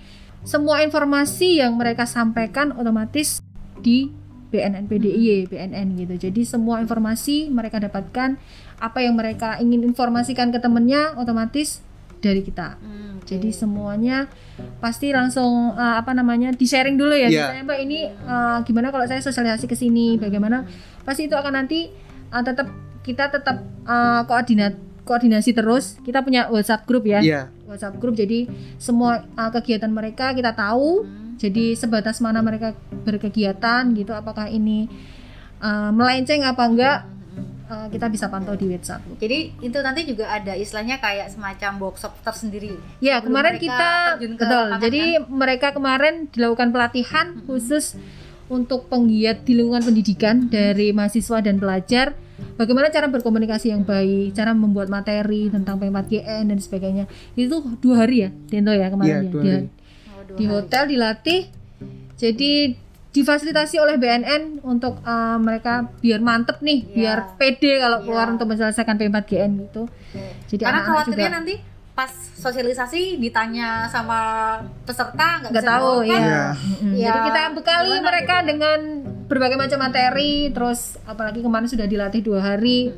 semua 0.46 0.86
informasi 0.86 1.66
yang 1.66 1.74
mereka 1.76 2.06
sampaikan 2.06 2.72
otomatis 2.78 3.42
di 3.82 4.14
BNN 4.54 4.86
PDIY, 4.86 5.50
BNN 5.50 5.98
gitu. 5.98 6.30
Jadi 6.30 6.46
semua 6.46 6.78
informasi 6.78 7.50
mereka 7.50 7.82
dapatkan 7.82 8.38
apa 8.78 9.00
yang 9.02 9.18
mereka 9.18 9.58
ingin 9.58 9.82
informasikan 9.82 10.54
ke 10.54 10.62
temennya 10.62 11.18
otomatis 11.18 11.82
dari 12.22 12.46
kita. 12.46 12.78
Hmm. 12.78 13.18
Jadi 13.26 13.50
semuanya 13.50 14.30
pasti 14.78 15.10
langsung 15.10 15.74
eh, 15.74 15.96
apa 15.98 16.14
namanya 16.14 16.54
di 16.54 16.70
sharing 16.70 16.94
dulu 16.94 17.18
ya. 17.18 17.34
Misalnya 17.34 17.66
Mbak 17.66 17.80
ini 17.82 18.00
eh, 18.14 18.58
gimana 18.70 18.94
kalau 18.94 19.10
saya 19.10 19.26
sosialisasi 19.26 19.66
ke 19.66 19.74
sini, 19.74 20.22
bagaimana? 20.22 20.70
Pasti 21.02 21.26
itu 21.26 21.34
akan 21.34 21.66
nanti 21.66 21.90
eh, 22.30 22.44
tetap 22.46 22.70
kita 23.02 23.34
tetap 23.34 23.58
eh, 23.90 24.22
koordinat 24.30 24.78
koordinasi 25.04 25.52
terus. 25.52 25.98
Kita 26.06 26.22
punya 26.22 26.48
WhatsApp 26.54 26.86
grup 26.86 27.04
ya. 27.10 27.20
Iya, 27.20 27.52
WhatsApp 27.68 28.00
grup 28.00 28.16
jadi 28.16 28.48
semua 28.80 29.28
uh, 29.36 29.52
kegiatan 29.52 29.92
mereka 29.92 30.32
kita 30.32 30.56
tahu 30.56 31.04
Hmm. 31.04 31.23
Jadi 31.38 31.74
sebatas 31.78 32.20
mana 32.20 32.40
mereka 32.42 32.74
berkegiatan 33.04 33.92
gitu 33.94 34.12
apakah 34.14 34.48
ini 34.50 34.88
uh, 35.64 35.90
melenceng 35.96 36.44
apa 36.44 36.64
enggak 36.68 36.98
uh, 37.70 37.88
kita 37.90 38.08
bisa 38.12 38.28
pantau 38.28 38.54
di 38.54 38.70
WhatsApp. 38.70 39.04
Jadi 39.18 39.58
itu 39.64 39.78
nanti 39.80 40.02
juga 40.06 40.30
ada 40.30 40.54
istilahnya 40.54 41.00
kayak 41.00 41.32
semacam 41.32 41.72
workshop 41.90 42.14
tersendiri. 42.22 42.76
ya 43.00 43.20
kemarin 43.24 43.58
kita 43.58 44.20
betul. 44.20 44.38
lapangan, 44.38 44.80
jadi 44.84 45.04
mereka 45.28 45.68
kemarin 45.74 46.28
dilakukan 46.30 46.70
pelatihan 46.70 47.28
khusus 47.48 47.98
untuk 48.52 48.92
penggiat 48.92 49.48
di 49.48 49.56
lingkungan 49.56 49.82
pendidikan 49.82 50.52
dari 50.52 50.92
mahasiswa 50.92 51.40
dan 51.40 51.58
pelajar. 51.58 52.14
Bagaimana 52.54 52.92
cara 52.92 53.08
berkomunikasi 53.08 53.72
yang 53.72 53.88
baik 53.88 54.36
cara 54.36 54.52
membuat 54.52 54.92
materi 54.92 55.48
tentang 55.48 55.80
P4GN 55.80 56.52
dan 56.52 56.60
sebagainya. 56.60 57.06
Itu 57.34 57.64
dua 57.80 58.04
hari 58.06 58.28
ya 58.28 58.30
Dento 58.52 58.74
ya 58.76 58.84
iya 58.84 58.88
kemarin 58.92 59.16
ya? 59.16 59.32
dua 59.32 59.42
Dia- 59.42 59.54
hari. 59.64 59.68
Dua 60.26 60.36
di 60.36 60.46
hari. 60.46 60.54
hotel 60.54 60.84
dilatih 60.88 61.42
jadi 62.16 62.52
difasilitasi 63.10 63.78
oleh 63.78 63.96
BNN 63.96 64.64
untuk 64.64 64.98
uh, 65.02 65.38
mereka 65.38 65.86
biar 66.00 66.18
mantep 66.20 66.58
nih 66.60 66.82
Iya. 66.84 66.94
biar 66.94 67.18
pede 67.36 67.78
kalau 67.78 67.98
Iya. 68.00 68.06
keluar 68.06 68.28
untuk 68.28 68.48
menyelesaikan 68.48 68.96
P4GN 68.96 69.52
gitu 69.62 69.84
Oke. 69.86 70.24
jadi 70.50 70.62
Karena 70.62 70.80
anak-anak 70.80 70.86
khawatirnya 71.06 71.22
juga 71.22 71.30
nanti 71.32 71.56
pas 71.94 72.10
sosialisasi 72.34 73.02
ditanya 73.18 73.86
sama 73.86 74.20
peserta 74.82 75.46
nggak 75.46 75.62
tahu 75.64 76.02
kan? 76.02 76.10
ya. 76.10 76.18
Iya. 76.18 76.44
Mm-mm. 76.50 76.94
Ya, 76.96 77.06
Jadi 77.06 77.20
kita 77.24 77.42
bekali 77.54 77.90
gimana 77.92 78.02
mereka 78.04 78.36
gitu? 78.36 78.48
dengan 78.50 78.80
berbagai 79.24 79.58
macam 79.58 79.80
materi, 79.80 80.34
terus 80.50 80.80
apalagi 81.04 81.40
kemarin 81.40 81.66
sudah 81.66 81.86
dilatih 81.86 82.22
dua 82.22 82.42
hari, 82.44 82.92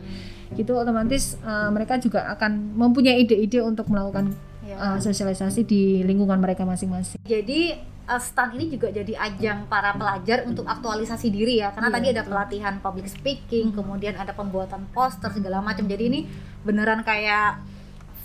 gitu 0.53 0.74
otomatis 0.74 1.36
uh, 1.41 1.67
mereka 1.70 1.96
juga 1.98 2.24
akan 2.29 2.72
mempunyai 2.74 3.20
ide-ide 3.20 3.60
untuk 3.60 3.88
melakukan 3.88 4.32
Ya. 4.65 4.75
uh, 4.81 4.98
sosialisasi 4.98 5.62
di 5.62 6.01
lingkungan 6.01 6.41
mereka 6.41 6.65
masing-masing. 6.65 7.22
Jadi 7.22 7.77
uh, 8.10 8.17
stand 8.17 8.57
ini 8.57 8.74
juga 8.74 8.89
jadi 8.89 9.13
ajang 9.13 9.69
para 9.69 9.93
pelajar 9.93 10.41
untuk 10.50 10.65
aktualisasi 10.65 11.29
diri 11.29 11.62
ya, 11.62 11.69
karena 11.69 11.93
Iya, 11.93 11.95
tadi 12.01 12.07
ada 12.17 12.24
pelatihan 12.25 12.74
public 12.81 13.05
speaking, 13.05 13.77
kemudian 13.77 14.17
ada 14.17 14.34
pembuatan 14.34 14.89
poster 14.89 15.29
segala 15.29 15.62
macam. 15.62 15.86
Jadi 15.86 16.03
ini 16.10 16.19
beneran 16.65 17.05
kayak 17.05 17.62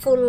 full 0.00 0.24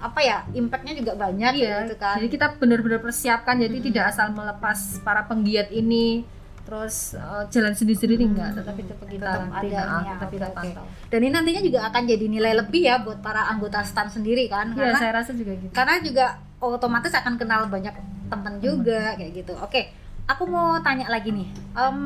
apa 0.00 0.20
ya, 0.24 0.38
impactnya 0.56 0.96
juga 0.96 1.12
banyak 1.12 1.52
Iya, 1.60 1.84
gitu 1.84 1.96
kan. 2.00 2.16
Jadi 2.16 2.28
kita 2.32 2.46
benar-benar 2.56 3.04
persiapkan, 3.04 3.60
jadi 3.60 3.76
tidak 3.84 4.16
asal 4.16 4.32
melepas 4.32 5.04
para 5.04 5.28
penggiat 5.28 5.68
ini 5.68 6.24
terus 6.64 7.12
uh, 7.14 7.44
jalan 7.52 7.76
sendiri-sendiri 7.76 8.24
enggak, 8.24 8.56
tetapi 8.56 8.80
tetap 8.88 9.04
kita 9.04 9.28
Tetap 9.28 9.52
ada 9.52 9.80
nah, 9.84 10.00
ya, 10.00 10.12
tetap 10.16 10.30
kita 10.32 10.46
oke. 10.48 10.56
pantau. 10.56 10.84
Dan 11.12 11.18
ini 11.20 11.32
nantinya 11.32 11.62
juga 11.62 11.78
akan 11.86 12.02
jadi 12.08 12.26
nilai 12.26 12.52
lebih 12.56 12.82
ya 12.82 12.96
buat 13.04 13.20
para 13.20 13.46
anggota 13.46 13.84
stand 13.84 14.08
sendiri 14.10 14.48
kan, 14.48 14.72
Iya, 14.72 14.76
karena 14.80 14.96
saya 14.96 15.12
rasa 15.12 15.32
juga 15.36 15.52
gitu. 15.54 15.72
karena 15.76 15.94
juga 16.00 16.26
otomatis 16.58 17.12
akan 17.12 17.34
kenal 17.36 17.68
banyak 17.68 17.92
teman 18.24 18.54
juga 18.58 19.12
kayak 19.14 19.32
gitu. 19.36 19.52
Oke, 19.60 19.92
aku 20.24 20.48
mau 20.48 20.80
tanya 20.80 21.04
lagi 21.12 21.28
nih. 21.28 21.48
Em, 21.76 21.98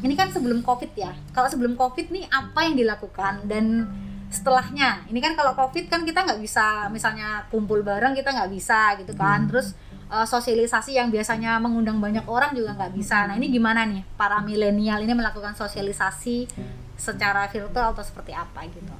ini 0.00 0.14
kan 0.14 0.30
sebelum 0.30 0.62
covid 0.62 0.94
ya. 0.94 1.10
Kalau 1.34 1.50
sebelum 1.50 1.74
covid 1.74 2.14
nih 2.14 2.22
apa 2.30 2.70
yang 2.70 2.78
dilakukan 2.78 3.50
dan 3.50 3.90
setelahnya? 4.30 5.02
Ini 5.10 5.18
kan 5.18 5.34
kalau 5.34 5.58
covid 5.58 5.90
kan 5.90 6.06
kita 6.06 6.22
nggak 6.22 6.38
bisa 6.38 6.86
misalnya 6.90 7.42
kumpul 7.50 7.82
bareng 7.82 8.14
kita 8.14 8.30
nggak 8.30 8.50
bisa 8.54 8.94
gitu 9.02 9.10
kan. 9.18 9.50
Terus 9.50 9.74
eh, 10.10 10.26
sosialisasi 10.26 10.96
yang 10.98 11.08
biasanya 11.08 11.56
mengundang 11.60 12.00
banyak 12.00 12.24
orang 12.28 12.52
juga 12.52 12.76
nggak 12.76 12.92
bisa. 12.96 13.24
Nah 13.28 13.38
ini 13.38 13.52
gimana 13.52 13.86
nih 13.88 14.02
para 14.18 14.40
milenial 14.40 15.04
ini 15.04 15.14
melakukan 15.14 15.56
sosialisasi 15.56 16.48
secara 16.96 17.46
virtual 17.50 17.92
atau 17.92 18.04
seperti 18.04 18.32
apa 18.32 18.64
gitu? 18.70 18.94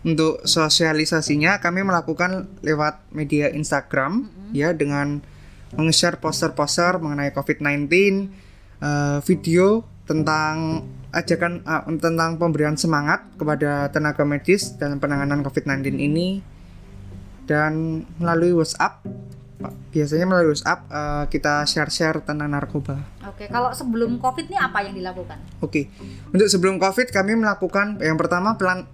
Untuk 0.00 0.40
sosialisasinya 0.48 1.60
kami 1.60 1.84
melakukan 1.84 2.48
lewat 2.64 3.12
media 3.12 3.52
Instagram 3.52 4.32
ya 4.56 4.72
dengan 4.72 5.20
meng-share 5.76 6.18
poster-poster 6.18 6.98
mengenai 6.98 7.30
COVID-19, 7.30 7.86
eh, 8.80 9.18
video 9.22 9.84
tentang 10.08 10.82
ajakan 11.10 11.62
eh, 11.66 11.82
tentang 11.98 12.38
pemberian 12.38 12.78
semangat 12.78 13.26
kepada 13.34 13.90
tenaga 13.90 14.22
medis 14.26 14.74
dalam 14.78 14.98
penanganan 15.02 15.42
COVID-19 15.42 15.98
ini 15.98 16.42
dan 17.50 18.06
melalui 18.22 18.54
WhatsApp 18.54 19.02
Pak, 19.60 19.92
biasanya 19.92 20.24
melalui 20.24 20.56
WhatsApp 20.56 20.88
eh, 20.88 21.24
kita 21.28 21.68
share-share 21.68 22.24
tentang 22.24 22.48
narkoba. 22.48 22.96
Oke, 23.28 23.44
kalau 23.52 23.70
sebelum 23.76 24.16
covid 24.16 24.48
nih 24.48 24.56
apa 24.56 24.80
yang 24.88 24.96
dilakukan? 24.96 25.36
Oke, 25.60 25.92
untuk 26.32 26.48
sebelum 26.48 26.80
COVID 26.80 27.12
kami 27.12 27.36
melakukan 27.36 28.00
yang 28.00 28.16
pertama 28.16 28.56
pelan, 28.56 28.88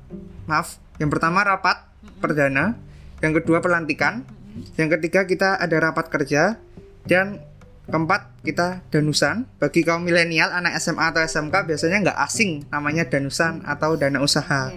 maaf, 0.50 0.82
yang 0.98 1.06
pertama 1.06 1.46
rapat 1.46 1.86
perdana, 2.18 2.74
yang 3.22 3.30
kedua 3.30 3.62
pelantikan, 3.62 4.26
yang 4.74 4.90
ketiga 4.90 5.22
kita 5.24 5.54
ada 5.54 5.76
rapat 5.78 6.10
kerja, 6.10 6.58
dan 7.06 7.38
keempat 7.86 8.42
kita 8.42 8.82
danusan. 8.90 9.46
Bagi 9.62 9.86
kaum 9.86 10.02
milenial 10.02 10.50
anak 10.50 10.78
SMA 10.82 11.14
atau 11.14 11.22
SMK 11.22 11.54
biasanya 11.66 12.10
nggak 12.10 12.18
asing 12.26 12.66
namanya 12.68 13.06
danusan 13.06 13.62
atau 13.62 13.94
dana 13.94 14.18
usaha. 14.18 14.74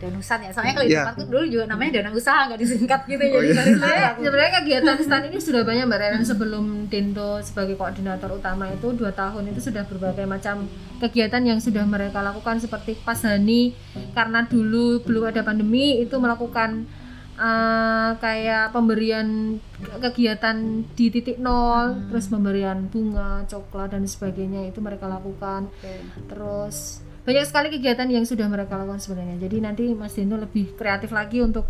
Danusan 0.00 0.40
ya, 0.40 0.50
soalnya 0.50 0.72
kalau 0.72 0.82
di 0.82 0.90
Iya. 0.90 1.02
tempatku 1.04 1.24
dulu 1.28 1.44
juga 1.46 1.64
namanya 1.68 1.90
dana 1.94 2.10
usaha 2.10 2.48
nggak 2.48 2.56
disingkat 2.58 3.00
gitu 3.04 3.20
Oh, 3.20 3.30
jadi 3.36 3.46
iya. 3.46 3.54
baru 3.54 3.72
tahu 3.76 4.16
Sebenarnya, 4.20 4.52
kegiatan 4.56 4.96
stand 4.98 5.24
ini 5.28 5.38
sudah 5.38 5.60
banyak 5.60 5.84
Mbak 5.84 5.98
Reren. 5.98 6.22
Sebelum 6.24 6.64
Dendo 6.86 7.30
sebagai 7.40 7.76
koordinator 7.76 8.30
utama 8.30 8.64
itu 8.66 8.88
dua 8.90 9.12
tahun 9.12 9.44
itu 9.46 9.60
sudah 9.60 9.84
berbagai 9.84 10.24
macam 10.24 10.64
kegiatan 10.98 11.42
yang 11.44 11.58
sudah 11.58 11.84
mereka 11.84 12.18
lakukan. 12.20 12.56
Seperti 12.56 12.96
pas 12.98 13.20
Hani 13.20 13.76
karena 14.10 14.42
dulu 14.42 15.00
belum 15.00 15.28
ada 15.28 15.40
pandemi 15.40 16.00
itu 16.00 16.16
melakukan 16.16 16.88
eh, 17.36 18.10
kayak 18.16 18.68
pemberian 18.70 19.56
kegiatan 19.96 20.56
di 20.90 21.06
titik 21.08 21.36
nol 21.36 21.96
terus 22.06 22.26
pemberian 22.26 22.84
bunga 22.86 23.44
coklat 23.46 23.92
dan 23.92 24.04
sebagainya 24.04 24.64
itu 24.64 24.78
mereka 24.78 25.04
lakukan. 25.06 25.68
Oke. 25.70 25.94
terus 26.26 27.00
banyak 27.30 27.46
sekali 27.46 27.68
kegiatan 27.70 28.10
yang 28.10 28.26
sudah 28.26 28.44
mereka 28.44 28.74
lakukan 28.74 28.98
sebenarnya 28.98 29.38
jadi 29.38 29.56
nanti 29.62 29.94
Mas 29.94 30.12
Dendo 30.12 30.34
lebih 30.34 30.74
kreatif 30.74 31.10
lagi 31.10 31.38
untuk 31.38 31.62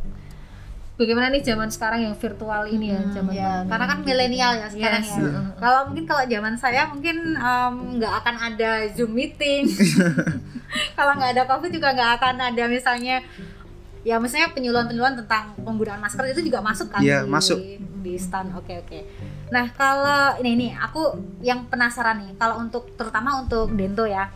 bagaimana 0.96 1.28
nih 1.28 1.40
zaman 1.42 1.68
sekarang 1.68 2.00
yang 2.02 2.14
virtual 2.14 2.64
ini 2.66 2.92
ya 2.92 3.00
zaman 3.10 3.32
Ya, 3.32 3.64
karena 3.64 3.84
kan 3.86 3.98
milenial 4.00 4.52
ya 4.54 4.68
sekarang 4.68 5.00
Yes, 5.00 5.10
ya. 5.10 5.20
heeh. 5.22 5.44
Kalau 5.56 5.80
mungkin 5.88 6.04
kalau 6.04 6.24
zaman 6.24 6.54
saya 6.56 6.82
mungkin 6.86 7.16
em, 7.32 7.74
nggak 7.96 8.12
akan 8.20 8.34
ada 8.38 8.70
zoom 8.92 9.16
meeting. 9.16 9.64
kalau 10.98 11.12
nggak 11.16 11.32
ada 11.32 11.42
covid 11.44 11.72
juga 11.72 11.96
nggak 11.96 12.10
akan 12.20 12.34
ada 12.52 12.64
misalnya 12.68 13.24
ya 14.00 14.16
misalnya 14.16 14.52
penyuluhan-penyuluhan 14.52 15.24
tentang 15.24 15.56
penggunaan 15.56 16.00
masker 16.00 16.24
itu 16.30 16.48
juga 16.48 16.60
masuk 16.60 16.88
kan 16.88 17.00
Iya, 17.00 17.24
di, 17.24 17.28
masuk. 17.28 17.58
di 18.00 18.14
stand. 18.16 18.52
Oke 18.52 18.76
oke. 18.76 19.00
Nah 19.48 19.72
kalau 19.72 20.36
ini 20.40 20.50
ini 20.52 20.68
aku 20.72 21.16
yang 21.40 21.64
penasaran 21.64 22.20
nih 22.22 22.36
kalau 22.36 22.60
untuk 22.60 22.92
terutama 22.96 23.40
untuk 23.40 23.72
Dento 23.72 24.04
ya. 24.04 24.28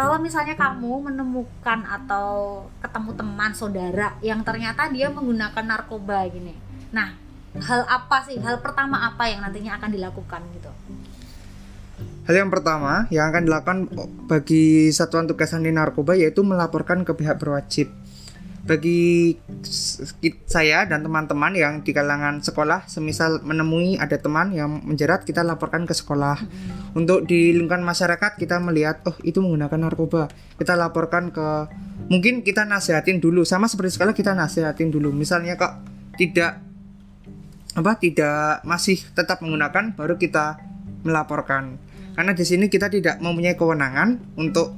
Kalau 0.00 0.16
misalnya 0.16 0.56
kamu 0.56 1.12
menemukan 1.12 1.84
atau 1.84 2.64
ketemu 2.80 3.10
teman 3.20 3.52
saudara 3.52 4.16
yang 4.24 4.40
ternyata 4.40 4.88
dia 4.88 5.12
menggunakan 5.12 5.60
narkoba 5.60 6.24
gini. 6.32 6.56
Nah, 6.88 7.12
hal 7.60 7.84
apa 7.84 8.24
sih? 8.24 8.40
Hal 8.40 8.64
pertama 8.64 8.96
apa 8.96 9.28
yang 9.28 9.44
nantinya 9.44 9.76
akan 9.76 9.92
dilakukan 9.92 10.40
gitu? 10.56 10.72
Hal 12.24 12.32
yang 12.32 12.48
pertama 12.48 13.04
yang 13.12 13.28
akan 13.28 13.44
dilakukan 13.44 13.78
bagi 14.24 14.88
satuan 14.88 15.28
tugas 15.28 15.52
anti 15.52 15.68
narkoba 15.68 16.16
yaitu 16.16 16.40
melaporkan 16.40 17.04
ke 17.04 17.12
pihak 17.12 17.36
berwajib. 17.36 17.92
Bagi 18.70 19.34
saya 20.46 20.86
dan 20.86 21.02
teman-teman 21.02 21.50
yang 21.58 21.82
di 21.82 21.90
kalangan 21.90 22.38
sekolah, 22.38 22.86
semisal 22.86 23.42
menemui 23.42 23.98
ada 23.98 24.14
teman 24.14 24.54
yang 24.54 24.78
menjerat, 24.86 25.26
kita 25.26 25.42
laporkan 25.42 25.90
ke 25.90 25.90
sekolah. 25.90 26.38
Untuk 26.94 27.26
di 27.26 27.50
lingkungan 27.50 27.82
masyarakat 27.82 28.38
kita 28.38 28.62
melihat, 28.62 29.02
oh 29.10 29.18
itu 29.26 29.42
menggunakan 29.42 29.90
narkoba, 29.90 30.30
kita 30.54 30.78
laporkan 30.78 31.34
ke, 31.34 31.66
mungkin 32.06 32.46
kita 32.46 32.62
nasihatin 32.62 33.18
dulu, 33.18 33.42
sama 33.42 33.66
seperti 33.66 33.98
sekolah 33.98 34.14
kita 34.14 34.38
nasihatin 34.38 34.94
dulu. 34.94 35.10
Misalnya 35.10 35.58
kok 35.58 35.82
tidak 36.14 36.62
apa 37.74 37.98
tidak 37.98 38.62
masih 38.62 39.02
tetap 39.18 39.42
menggunakan, 39.42 39.98
baru 39.98 40.14
kita 40.14 40.62
melaporkan 41.02 41.90
karena 42.14 42.36
di 42.36 42.44
sini 42.44 42.66
kita 42.68 42.90
tidak 42.90 43.16
mempunyai 43.22 43.54
kewenangan 43.54 44.20
untuk 44.36 44.74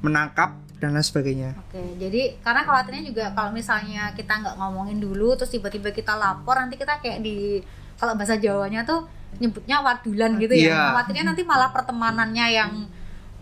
menangkap 0.00 0.54
dan 0.78 0.94
lain 0.94 1.02
sebagainya. 1.02 1.50
Oke, 1.58 1.82
jadi 1.98 2.38
karena 2.38 2.62
khawatirnya 2.62 3.02
juga 3.02 3.24
kalau 3.34 3.50
misalnya 3.50 4.14
kita 4.14 4.30
nggak 4.30 4.54
ngomongin 4.56 5.02
dulu, 5.02 5.34
terus 5.34 5.50
tiba-tiba 5.50 5.90
kita 5.90 6.14
lapor, 6.14 6.54
nanti 6.54 6.78
kita 6.78 7.02
kayak 7.02 7.18
di 7.18 7.58
kalau 7.98 8.14
bahasa 8.14 8.38
Jawanya 8.38 8.86
tuh 8.86 9.10
nyebutnya 9.42 9.82
wadulan 9.82 10.38
gitu 10.38 10.54
ya. 10.54 10.70
Iya. 10.70 10.78
Khawatirnya 10.94 11.24
nanti 11.26 11.42
malah 11.42 11.74
pertemanannya 11.74 12.46
yang 12.54 12.72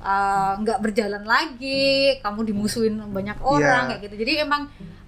eh, 0.01 0.53
nggak 0.65 0.79
berjalan 0.81 1.25
lagi, 1.29 2.17
kamu 2.25 2.41
dimusuhin 2.47 2.97
banyak 3.13 3.37
orang 3.45 3.85
Iya. 3.85 3.89
kayak 3.93 4.01
gitu. 4.09 4.15
Jadi 4.25 4.33
emang 4.41 4.63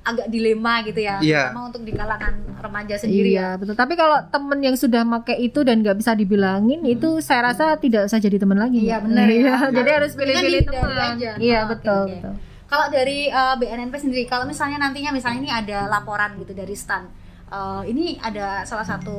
agak 0.09 0.27
dilema 0.27 0.81
gitu 0.83 0.99
ya, 0.99 1.17
Iya. 1.19 1.43
terutama 1.47 1.61
untuk 1.67 1.83
di 1.83 1.93
kalangan 1.93 2.33
remaja 2.59 2.95
sendiri 2.97 3.31
ya. 3.31 3.33
iya 3.33 3.49
betul 3.55 3.75
tapi 3.75 3.93
kalau 3.93 4.19
temen 4.27 4.59
yang 4.59 4.75
sudah 4.75 5.03
make 5.03 5.35
itu 5.35 5.61
dan 5.61 5.79
nggak 5.79 5.95
bisa 5.95 6.13
dibilangin 6.13 6.81
itu 6.83 7.21
saya 7.21 7.47
rasa 7.47 7.77
tidak 7.77 8.05
usah 8.05 8.17
jadi 8.17 8.37
teman 8.37 8.57
lagi 8.57 8.83
Iya, 8.83 8.99
benar 8.99 9.27
ya. 9.27 9.37
Iya, 9.37 9.55
jadi 9.77 9.91
harus 9.95 10.13
pilih-pilih 10.13 10.61
teman 10.65 11.13
iya 11.39 11.61
Oh, 11.61 11.69
betul 11.69 12.03
oke. 12.03 12.13
betul 12.15 12.35
Kalau 12.67 12.87
dari 12.87 13.19
eh, 13.27 13.55
BNNP 13.55 13.95
sendiri, 13.99 14.23
kalau 14.25 14.45
misalnya 14.45 14.77
nantinya 14.79 15.09
misalnya 15.11 15.41
ini 15.41 15.51
ada 15.51 15.89
laporan 15.89 16.37
gitu 16.37 16.53
dari 16.53 16.73
stan, 16.73 17.09
eh, 17.47 17.83
ini 17.87 18.17
ada 18.19 18.61
salah 18.63 18.85
satu 18.85 19.17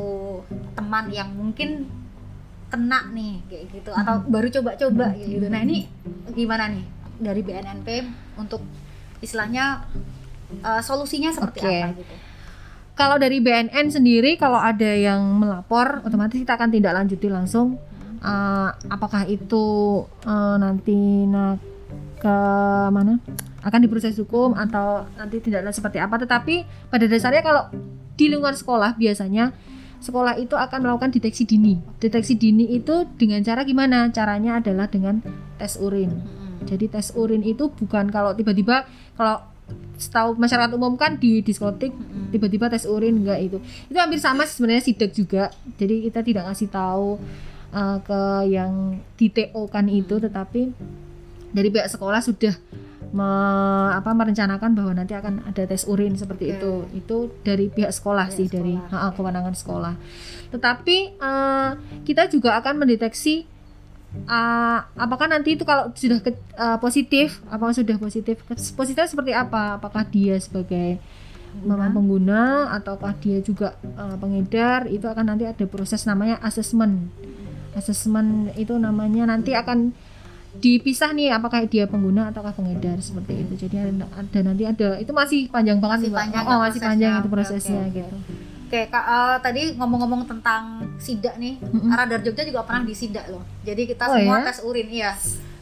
teman 0.71 1.09
yang 1.09 1.29
mungkin 1.29 1.89
kena 2.67 3.09
nih 3.09 3.41
kayak 3.45 3.65
gitu 3.73 3.89
atau 3.91 4.21
Hmm. 4.21 4.29
baru 4.29 4.47
coba-coba 4.51 5.05
kayak 5.11 5.25
gitu. 5.31 5.45
Nah 5.47 5.61
ini 5.63 5.89
gimana 6.31 6.69
nih 6.69 6.85
dari 7.17 7.41
BNNP 7.41 7.87
untuk 8.37 8.61
istilahnya 9.17 9.81
eh, 10.51 10.81
solusinya 10.81 11.29
seperti 11.33 11.59
Oke. 11.61 11.69
apa 11.69 11.87
gitu? 11.97 12.13
kalau 12.99 13.15
dari 13.15 13.39
BNN 13.39 13.87
sendiri 13.93 14.35
kalau 14.35 14.59
ada 14.59 14.91
yang 14.91 15.23
melapor 15.39 16.03
otomatis 16.03 16.35
kita 16.35 16.59
akan 16.59 16.69
tindak 16.73 16.91
lanjuti 16.91 17.31
langsung 17.31 17.79
Eh, 18.19 18.69
apakah 18.91 19.23
itu 19.31 19.63
eh, 20.27 20.55
nanti 20.59 21.23
nah, 21.23 21.55
ke 22.19 22.37
mana 22.91 23.15
akan 23.63 23.79
diproses 23.79 24.19
hukum 24.19 24.51
atau 24.59 25.07
nanti 25.15 25.39
tindak 25.39 25.63
lanjut 25.63 25.79
seperti 25.79 26.03
apa 26.03 26.19
tetapi 26.19 26.67
pada 26.91 27.07
dasarnya 27.07 27.39
kalau 27.39 27.71
di 28.19 28.27
lingkungan 28.27 28.59
sekolah 28.59 28.99
biasanya 28.99 29.55
sekolah 30.03 30.35
itu 30.35 30.51
akan 30.51 30.83
melakukan 30.83 31.15
deteksi 31.15 31.47
dini 31.47 31.79
deteksi 32.03 32.35
dini 32.35 32.67
itu 32.75 33.07
dengan 33.15 33.39
cara 33.39 33.63
gimana 33.63 34.11
caranya 34.11 34.59
adalah 34.59 34.91
dengan 34.91 35.23
tes 35.55 35.79
urin 35.79 36.11
Mm-mm. 36.11 36.67
jadi 36.67 36.91
tes 36.91 37.15
urin 37.15 37.39
itu 37.47 37.71
bukan 37.71 38.11
kalau 38.11 38.35
tiba-tiba 38.35 38.83
kalau 39.15 39.47
setahu 39.99 40.39
masyarakat 40.39 40.71
umum 40.75 40.95
kan 40.95 41.19
di 41.19 41.43
diskotik 41.43 41.91
tiba-tiba 42.31 42.71
tes 42.71 42.87
urin 42.87 43.19
enggak 43.19 43.39
itu. 43.43 43.57
Itu 43.91 43.97
hampir 43.99 44.17
sama 44.23 44.47
sebenarnya 44.47 44.83
sidak 44.83 45.11
juga. 45.11 45.51
Jadi 45.75 46.07
kita 46.07 46.23
tidak 46.23 46.47
ngasih 46.47 46.69
tahu 46.71 47.19
uh, 47.75 47.97
ke 47.99 48.21
yang 48.47 48.97
di 49.19 49.27
TO 49.27 49.67
kan 49.67 49.85
itu 49.91 50.17
tetapi 50.17 50.71
dari 51.51 51.69
pihak 51.73 51.89
sekolah 51.89 52.21
sudah 52.23 52.53
me- 53.09 53.91
apa 53.93 54.13
merencanakan 54.13 54.71
bahwa 54.77 54.93
nanti 54.93 55.17
akan 55.17 55.43
ada 55.49 55.65
tes 55.65 55.83
urin 55.89 56.15
seperti 56.15 56.55
itu. 56.55 56.85
Itu 56.95 57.33
dari 57.43 57.67
pihak 57.67 57.91
sekolah 57.91 58.29
Pihak 58.29 58.37
sih 58.37 58.47
dari 58.47 58.77
sekolah. 58.77 58.93
ha-ha, 58.95 59.15
kewenangan 59.17 59.55
sekolah. 59.57 59.93
Tetapi 60.53 60.97
uh, 61.19 61.71
kita 62.05 62.29
juga 62.31 62.57
akan 62.61 62.85
mendeteksi 62.85 63.58
uh, 64.25 64.79
apakah 64.97 65.29
nanti 65.29 65.53
itu 65.53 65.63
kalau 65.63 65.93
sudah 65.93 66.19
ke- 66.19 66.37
uh, 66.57 66.77
positif 66.77 67.39
apakah 67.47 67.73
sudah 67.73 67.95
positif? 67.97 68.41
Positif 68.49 69.05
seperti 69.05 69.31
apa? 69.33 69.77
Apakah 69.77 70.05
dia 70.05 70.37
sebagai 70.37 70.97
memang 71.65 71.89
pengguna 71.93 72.69
ataukah 72.73 73.13
dia 73.17 73.41
juga 73.41 73.73
uh, 73.97 74.15
pengedar? 74.17 74.85
Itu 74.89 75.09
akan 75.09 75.33
nanti 75.33 75.45
ada 75.45 75.65
proses 75.65 76.05
namanya 76.05 76.37
asesmen 76.41 77.09
asesmen 77.77 78.49
itu 78.57 78.73
namanya 78.81 79.29
nanti 79.29 79.53
akan 79.53 79.93
dipisah 80.59 81.13
nih 81.13 81.29
apakah 81.29 81.61
dia 81.69 81.85
pengguna 81.85 82.33
ataukah 82.33 82.57
pengedar 82.57 82.97
seperti 82.97 83.45
itu. 83.45 83.53
Jadi 83.69 83.75
ada, 83.77 84.09
ada 84.17 84.39
nanti 84.41 84.65
ada 84.65 84.97
itu 84.97 85.13
masih 85.13 85.45
panjang 85.53 85.77
banget 85.77 85.97
Masih 86.01 86.09
nih, 86.09 86.11
Mbak. 86.11 86.21
panjang 86.25 86.43
oh 86.43 86.49
ya 86.49 86.57
masih 86.57 86.79
prosesnya. 86.81 86.89
panjang 86.89 87.13
itu 87.13 87.29
prosesnya 87.29 87.81
oke, 87.85 87.93
gitu 87.93 88.15
Oke, 88.69 88.85
Kak, 88.85 89.01
eh, 89.01 89.37
tadi 89.41 89.61
ngomong-ngomong 89.73 90.29
tentang 90.29 90.85
sidak 91.01 91.41
nih, 91.41 91.57
Mm-mm. 91.57 91.89
Radar 91.89 92.21
Jogja 92.21 92.45
juga 92.45 92.61
pernah 92.61 92.85
disidak 92.85 93.25
loh. 93.25 93.41
Jadi 93.65 93.89
kita 93.89 94.05
Oh, 94.05 94.13
semua 94.13 94.37
ya? 94.39 94.45
tes 94.45 94.61
urin, 94.61 94.87
iya. 94.93 95.11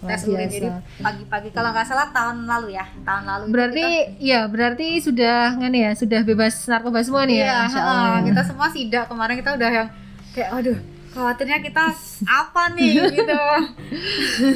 Luar 0.03 0.11
tes 0.11 0.21
urin. 0.27 0.47
Jadi 0.51 0.67
pagi-pagi 0.99 1.49
kalau 1.55 1.71
nggak 1.71 1.87
salah 1.87 2.11
tahun 2.11 2.43
lalu 2.43 2.75
ya, 2.75 2.83
tahun 3.07 3.23
lalu 3.23 3.43
itu 3.47 3.53
berarti 3.55 3.85
ya 4.19 4.39
berarti 4.45 4.87
sudah 4.99 5.55
ngene 5.55 5.79
ya 5.87 5.91
sudah 5.95 6.19
bebas 6.21 6.67
narkoba 6.67 6.99
semua 6.99 7.23
kita, 7.23 7.31
nih 7.31 7.37
iya, 7.39 7.47
ya 7.47 7.59
heeh, 7.71 8.03
ya. 8.11 8.25
kita 8.27 8.41
semua 8.43 8.67
sidak 8.67 9.05
kemarin 9.07 9.35
kita 9.39 9.51
udah 9.55 9.69
yang 9.71 9.87
kayak 10.35 10.49
aduh 10.51 10.77
khawatirnya 11.17 11.59
kita 11.65 11.89
apa 12.29 12.63
nih 12.77 12.93
gitu. 13.17 13.41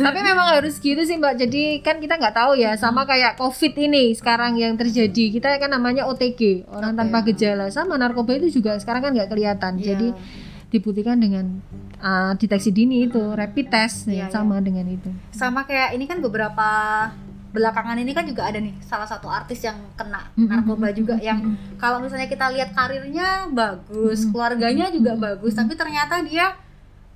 tapi 0.05 0.19
memang 0.21 0.61
harus 0.61 0.77
gitu 0.77 1.01
sih 1.01 1.17
mbak. 1.17 1.41
Jadi 1.41 1.81
kan 1.81 1.97
kita 1.97 2.21
nggak 2.21 2.37
tahu 2.37 2.53
ya 2.61 2.77
sama 2.77 3.09
kayak 3.09 3.41
covid 3.41 3.73
ini 3.73 4.13
sekarang 4.13 4.61
yang 4.61 4.77
terjadi. 4.77 5.33
Kita 5.33 5.57
kan 5.57 5.73
namanya 5.73 6.05
OTG 6.05 6.69
orang 6.69 6.93
Oke. 6.93 6.99
tanpa 7.01 7.17
gejala. 7.25 7.65
Sama 7.73 7.97
narkoba 7.97 8.37
itu 8.37 8.61
juga 8.61 8.77
sekarang 8.77 9.01
kan 9.01 9.11
nggak 9.17 9.29
kelihatan. 9.33 9.73
Iya. 9.81 9.85
jadi 9.97 10.07
dibuktikan 10.71 11.19
dengan 11.19 11.59
uh, 11.99 12.31
deteksi 12.39 12.71
dini 12.71 13.03
itu 13.03 13.19
rapid 13.19 13.67
test 13.67 14.07
Iya, 14.07 14.27
ya, 14.27 14.27
sama 14.31 14.63
dengan 14.63 14.87
itu. 14.87 15.11
Sama 15.35 15.67
kayak 15.67 15.99
ini 15.99 16.07
kan 16.07 16.23
beberapa 16.23 16.69
belakangan 17.51 17.95
ini 17.95 18.11
kan 18.11 18.23
juga 18.23 18.47
ada 18.47 18.57
nih 18.57 18.71
salah 18.79 19.03
satu 19.03 19.27
artis 19.27 19.59
yang 19.61 19.75
kena 19.93 20.23
narkoba 20.33 20.89
juga 20.91 21.19
yang 21.19 21.43
kalau 21.75 21.99
misalnya 21.99 22.25
kita 22.25 22.47
lihat 22.49 22.71
karirnya 22.71 23.45
bagus, 23.47 24.23
keluarganya 24.25 24.87
juga 24.87 25.13
bagus, 25.15 25.51
tapi 25.51 25.75
ternyata 25.75 26.23
dia 26.23 26.55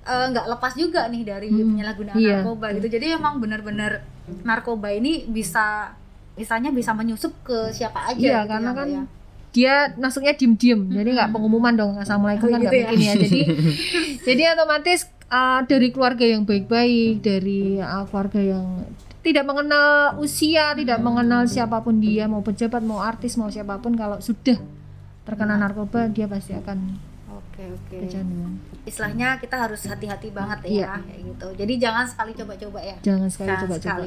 eh, 0.02 0.26
nggak 0.28 0.46
lepas 0.46 0.72
juga 0.74 1.08
nih 1.08 1.22
dari 1.22 1.48
Mm-mm. 1.48 1.72
penyalahgunaan 1.72 2.16
Iya. 2.16 2.40
narkoba 2.40 2.66
gitu. 2.72 2.88
Jadi 2.90 3.06
emang 3.12 3.36
bener-bener 3.36 4.04
narkoba 4.42 4.90
ini 4.90 5.24
bisa 5.24 5.96
misalnya 6.34 6.68
bisa 6.68 6.92
menyusup 6.92 7.32
ke 7.42 7.72
siapa 7.72 8.06
aja. 8.06 8.20
Iya, 8.20 8.38
gitu 8.38 8.50
karena 8.52 8.70
ya, 8.70 8.76
kan 8.76 8.86
ya. 8.86 9.02
dia 9.50 9.74
masuknya 9.96 10.36
diem-diem 10.36 10.80
jadi 10.92 11.08
nggak 11.16 11.30
pengumuman 11.32 11.72
dong 11.72 11.96
assalamualaikum 11.96 12.44
Oh, 12.44 12.52
kan 12.52 12.60
gitu 12.60 12.76
ya. 12.76 12.92
ya 12.92 13.12
jadi 13.16 13.40
jadi 14.28 14.42
otomatis 14.52 15.08
uh, 15.26 15.64
dari 15.64 15.88
keluarga 15.88 16.28
yang 16.28 16.44
baik-baik 16.44 17.24
dari 17.24 17.80
uh, 17.80 18.04
keluarga 18.04 18.36
yang 18.36 18.84
tidak 19.26 19.42
mengenal 19.42 20.14
usia 20.22 20.70
tidak 20.78 21.02
mengenal 21.02 21.50
siapa 21.50 21.82
pun 21.82 21.98
dia 21.98 22.30
mau 22.30 22.46
pejabat 22.46 22.78
mau 22.86 23.02
artis 23.02 23.34
mau 23.34 23.50
siapa 23.50 23.82
pun 23.82 23.98
kalau 23.98 24.22
sudah 24.22 24.54
terkena 25.26 25.58
narkoba 25.58 26.06
dia 26.06 26.30
pasti 26.30 26.54
akan 26.54 26.94
Oke 27.56 27.72
oke. 27.72 27.96
kecanduan 28.06 28.52
Istilahnya 28.86 29.40
kita 29.42 29.56
harus 29.58 29.82
hati-hati 29.82 30.28
banget 30.30 30.62
ya 30.70 31.00
kayak 31.02 31.20
gitu. 31.24 31.48
Jadi 31.58 31.72
jangan 31.80 32.04
sekali 32.06 32.36
coba-coba 32.36 32.78
ya. 32.84 32.96
jangan 33.02 33.28
sekali 33.32 33.50
coba-coba. 33.66 34.02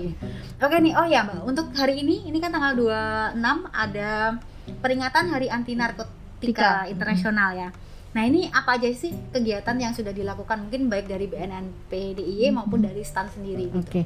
Oke 0.63 0.75
nih, 0.79 0.93
oh 0.95 1.07
ya 1.09 1.25
Mbak, 1.27 1.43
untuk 1.49 1.67
hari 1.75 1.99
ini 1.99 2.29
ini 2.29 2.37
kan 2.39 2.53
tanggal 2.53 2.77
26 2.77 3.41
ada 3.73 4.39
peringatan 4.79 5.23
Hari 5.33 5.47
Anti 5.49 5.73
Narkotika 5.75 6.15
Tika. 6.39 6.71
Internasional 6.87 7.49
ya. 7.57 7.69
Nah, 8.09 8.25
ini 8.25 8.49
apa 8.49 8.81
aja 8.81 8.89
sih 8.89 9.13
kegiatan 9.29 9.77
yang 9.77 9.93
sudah 9.93 10.09
dilakukan 10.09 10.65
mungkin 10.65 10.89
baik 10.89 11.05
dari 11.05 11.29
BNNP 11.29 12.17
DIY 12.17 12.57
maupun 12.57 12.81
dari 12.81 13.05
STAN 13.05 13.29
sendiri 13.29 13.69
gitu. 13.69 13.85
Oke, 13.85 14.01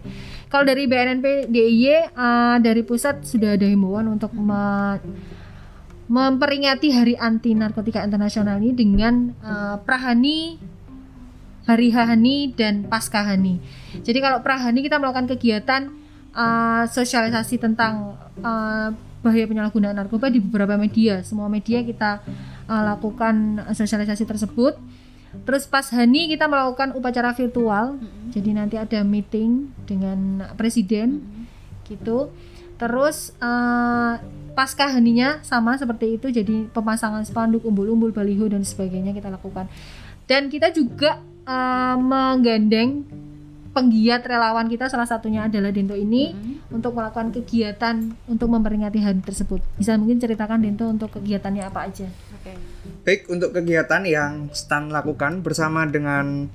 kalau 0.51 0.67
dari 0.67 0.83
BNNP 0.91 1.47
DIY 1.47 2.11
uh, 2.11 2.57
dari 2.59 2.83
pusat 2.83 3.23
sudah 3.23 3.55
ada 3.55 3.63
himbauan 3.63 4.11
untuk 4.11 4.35
me- 4.35 4.99
memperingati 6.11 6.91
Hari 6.91 7.15
Anti 7.15 7.55
Narkotika 7.55 8.03
Internasional 8.03 8.59
ini 8.59 8.75
dengan 8.75 9.31
uh, 9.39 9.79
Prahani, 9.79 10.59
Hari 11.63 11.87
Hahani 11.95 12.51
dan 12.51 12.83
Pasca 12.91 13.23
Hani. 13.23 13.63
Jadi 14.03 14.19
kalau 14.19 14.43
Prahani 14.43 14.83
kita 14.83 14.99
melakukan 14.99 15.31
kegiatan 15.31 15.95
uh, 16.35 16.83
sosialisasi 16.91 17.55
tentang 17.55 18.19
uh, 18.43 18.91
bahaya 19.23 19.47
penyalahgunaan 19.47 19.95
narkoba 19.95 20.27
di 20.27 20.43
beberapa 20.43 20.75
media. 20.75 21.23
Semua 21.23 21.47
media 21.47 21.79
kita 21.79 22.19
uh, 22.73 22.83
lakukan 22.97 23.61
sosialisasi 23.69 24.25
tersebut. 24.25 24.73
Terus 25.45 25.65
pas 25.65 25.85
Hani 25.89 26.29
kita 26.29 26.45
melakukan 26.45 26.93
upacara 26.93 27.33
virtual. 27.33 27.97
Mm-mm. 27.97 28.29
Jadi 28.33 28.49
nanti 28.53 28.75
ada 28.77 29.01
meeting 29.01 29.73
dengan 29.89 30.45
presiden 30.53 31.25
Mm-mm. 31.25 31.45
gitu. 31.89 32.29
Terus 32.77 33.33
eh, 33.41 34.13
pasca 34.53 34.85
heninya 34.93 35.41
sama 35.41 35.73
seperti 35.73 36.21
itu. 36.21 36.29
Jadi 36.29 36.69
pemasangan 36.69 37.25
spanduk, 37.25 37.65
umbul-umbul, 37.65 38.13
baliho 38.13 38.45
dan 38.45 38.61
sebagainya 38.61 39.09
kita 39.09 39.33
lakukan. 39.33 39.65
Dan 40.29 40.53
kita 40.53 40.69
juga 40.69 41.17
eh, 41.49 41.97
menggandeng 41.97 43.01
penggiat 43.73 44.21
relawan 44.29 44.69
kita 44.69 44.85
salah 44.85 45.09
satunya 45.09 45.49
adalah 45.49 45.73
Dento 45.73 45.97
ini 45.97 46.29
Mm-mm. 46.29 46.77
untuk 46.77 46.93
melakukan 46.93 47.33
kegiatan 47.33 48.13
untuk 48.29 48.53
memperingati 48.53 49.01
hari 49.01 49.17
tersebut. 49.25 49.65
Bisa 49.81 49.97
mungkin 49.97 50.21
ceritakan 50.21 50.61
Dento 50.61 50.85
untuk 50.85 51.09
kegiatannya 51.17 51.65
apa 51.65 51.89
aja? 51.89 52.05
Oke. 52.43 52.59
Baik 53.07 53.31
untuk 53.31 53.55
kegiatan 53.55 54.03
yang 54.03 54.51
STAN 54.51 54.91
lakukan 54.91 55.39
bersama 55.39 55.87
dengan 55.87 56.51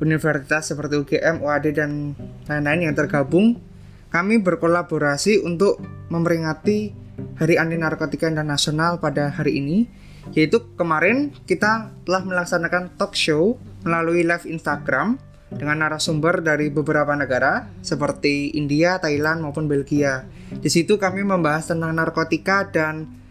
universitas 0.00 0.72
seperti 0.72 0.96
UGM, 1.04 1.44
UAD 1.44 1.76
dan 1.76 2.16
lain-lain 2.48 2.88
yang 2.88 2.96
tergabung, 2.96 3.60
kami 4.08 4.40
berkolaborasi 4.40 5.44
untuk 5.44 5.84
memperingati 6.08 6.96
Hari 7.36 7.60
Anti 7.60 7.76
Narkotika 7.76 8.24
Internasional 8.24 9.04
pada 9.04 9.28
hari 9.28 9.60
ini. 9.60 9.84
Yaitu 10.32 10.64
kemarin 10.80 11.28
kita 11.44 11.92
telah 12.08 12.24
melaksanakan 12.24 12.96
talk 12.96 13.12
show 13.12 13.60
melalui 13.84 14.24
live 14.24 14.48
Instagram 14.48 15.20
dengan 15.52 15.84
narasumber 15.84 16.40
dari 16.40 16.72
beberapa 16.72 17.12
negara 17.12 17.68
seperti 17.84 18.56
India, 18.56 18.96
Thailand 18.96 19.44
maupun 19.44 19.68
Belgia. 19.68 20.24
Di 20.48 20.72
situ 20.72 20.96
kami 20.96 21.20
membahas 21.20 21.68
tentang 21.68 21.92
narkotika 21.92 22.64
dan 22.64 23.21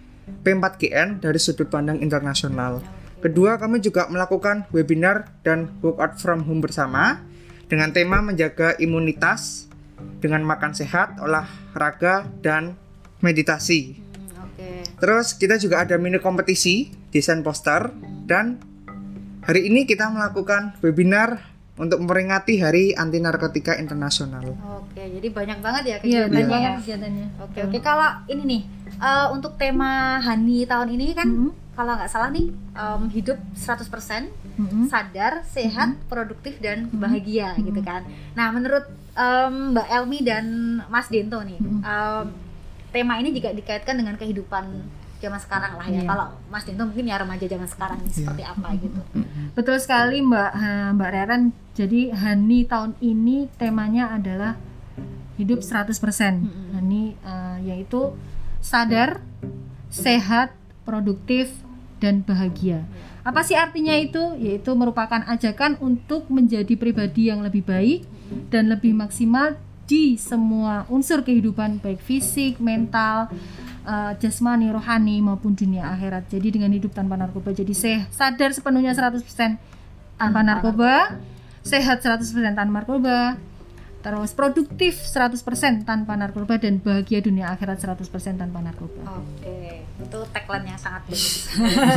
P4GN 0.41 1.19
dari 1.19 1.39
sudut 1.39 1.67
pandang 1.67 1.99
internasional. 1.99 2.79
Kedua, 3.21 3.61
kami 3.61 3.77
juga 3.77 4.09
melakukan 4.09 4.65
webinar 4.73 5.29
dan 5.45 5.69
workout 5.85 6.17
from 6.17 6.41
home 6.49 6.57
bersama 6.63 7.21
dengan 7.69 7.93
tema 7.93 8.17
menjaga 8.19 8.73
imunitas 8.81 9.69
dengan 10.17 10.41
makan 10.41 10.73
sehat, 10.73 11.21
olahraga, 11.21 12.25
dan 12.41 12.73
meditasi. 13.21 14.01
Oke. 14.41 14.81
Terus 14.97 15.37
kita 15.37 15.61
juga 15.61 15.85
ada 15.85 15.95
mini 16.01 16.17
kompetisi 16.17 16.89
desain 17.13 17.45
poster 17.45 17.93
dan 18.25 18.57
hari 19.45 19.69
ini 19.69 19.85
kita 19.85 20.09
melakukan 20.09 20.73
webinar 20.81 21.51
untuk 21.79 21.97
memperingati 22.03 22.61
Hari 22.61 22.93
Anti 22.93 23.17
Narkotika 23.21 23.77
Internasional. 23.77 24.53
Oke, 24.81 25.01
jadi 25.01 25.27
banyak 25.33 25.59
banget 25.65 25.83
ya 25.85 25.97
Iya, 26.01 26.21
kegiatannya 26.25 26.29
banyak 26.29 26.45
ya. 26.45 26.51
banget 26.51 26.71
kegiatannya. 26.83 27.27
Oke, 27.41 27.59
oke. 27.65 27.77
Kalau 27.81 28.09
ini 28.29 28.43
nih, 28.45 28.61
eh, 29.01 29.27
untuk 29.29 29.57
tema 29.57 29.91
Hani 30.17 30.63
tahun 30.63 30.89
ini 30.91 31.11
kan 31.11 31.25
Mhm. 31.25 31.49
kalau 31.71 31.97
nggak 31.97 32.07
salah 32.07 32.29
nih 32.29 32.47
em, 32.71 33.01
hidup 33.09 33.37
100% 33.51 34.29
Mhm. 34.53 34.85
sadar, 34.85 35.41
sehat, 35.43 35.97
produktif 36.05 36.59
dan 36.59 36.85
Mhm. 36.85 36.99
bahagia 36.99 37.47
Mhm. 37.55 37.61
gitu 37.65 37.81
kan. 37.81 38.05
Nah, 38.31 38.47
menurut 38.49 38.85
em, 39.11 39.73
Mbak 39.73 39.87
Elmi 39.89 40.19
dan 40.21 40.45
Mas 40.87 41.07
Dento 41.07 41.41
nih, 41.41 41.57
Mhm. 41.57 41.81
em, 41.81 42.25
tema 42.91 43.17
ini 43.17 43.31
juga 43.31 43.49
dikaitkan 43.51 43.95
dengan 43.95 44.15
kehidupan 44.15 44.63
zaman 45.17 45.37
sekarang 45.37 45.73
lah 45.75 45.85
ya. 45.85 46.01
Iya. 46.01 46.07
Kalau 46.07 46.27
Mas 46.47 46.63
Dento 46.63 46.83
mungkin 46.83 47.05
ya 47.05 47.17
remaja 47.17 47.45
zaman 47.45 47.65
sekarang 47.65 47.99
nih 48.01 48.13
seperti 48.13 48.43
apa 48.43 48.67
gitu. 48.75 48.99
Betul 49.51 49.77
sekali 49.77 50.19
Mbak 50.19 50.51
Mbak 50.93 51.09
Reren. 51.09 51.43
Jadi 51.71 52.09
Hani 52.09 52.59
tahun 52.65 52.91
ini 52.99 53.47
temanya 53.55 54.11
adalah 54.11 54.57
hidup 55.37 55.61
100%. 55.61 56.41
Mm-mm. 56.41 56.67
Hani 56.73 57.01
eh, 57.15 57.57
yaitu 57.65 58.11
sadar, 58.61 59.19
sehat, 59.89 60.55
produktif 60.87 61.51
dan 62.01 62.23
bahagia. 62.25 62.85
Apa 63.21 63.45
sih 63.45 63.53
artinya 63.53 63.93
itu? 63.93 64.33
Yaitu 64.37 64.73
merupakan 64.73 65.21
ajakan 65.29 65.77
untuk 65.77 66.29
menjadi 66.33 66.73
pribadi 66.73 67.29
yang 67.29 67.45
lebih 67.45 67.61
baik 67.61 68.05
dan 68.49 68.71
lebih 68.71 68.97
maksimal 68.97 69.59
di 69.85 70.15
semua 70.15 70.87
unsur 70.87 71.21
kehidupan 71.21 71.83
baik 71.83 71.99
fisik, 72.01 72.57
mental, 72.63 73.27
uh, 73.83 74.15
jasmani, 74.17 74.71
rohani 74.71 75.19
maupun 75.19 75.53
dunia 75.53 75.91
akhirat. 75.91 76.31
Jadi 76.31 76.57
dengan 76.57 76.71
hidup 76.71 76.95
tanpa 76.95 77.19
narkoba 77.19 77.51
jadi 77.51 77.75
seh 77.75 77.99
sadar 78.09 78.55
sepenuhnya 78.55 78.95
100% 78.95 79.21
tanpa 80.15 80.41
narkoba, 80.41 81.19
sehat 81.61 82.01
100% 82.01 82.55
tanpa 82.55 82.81
narkoba, 82.81 83.35
terus 84.01 84.33
produktif 84.33 84.97
100% 84.97 85.85
tanpa 85.85 86.17
narkoba 86.17 86.57
dan 86.57 86.81
bahagia 86.81 87.21
dunia 87.21 87.53
akhirat 87.53 87.77
100% 87.77 88.01
tanpa 88.35 88.59
narkoba. 88.59 89.21
Oke, 89.21 89.85
itu 89.85 90.19
tagline 90.33 90.73
yang 90.73 90.79
sangat 90.81 91.05
bagus. 91.05 91.45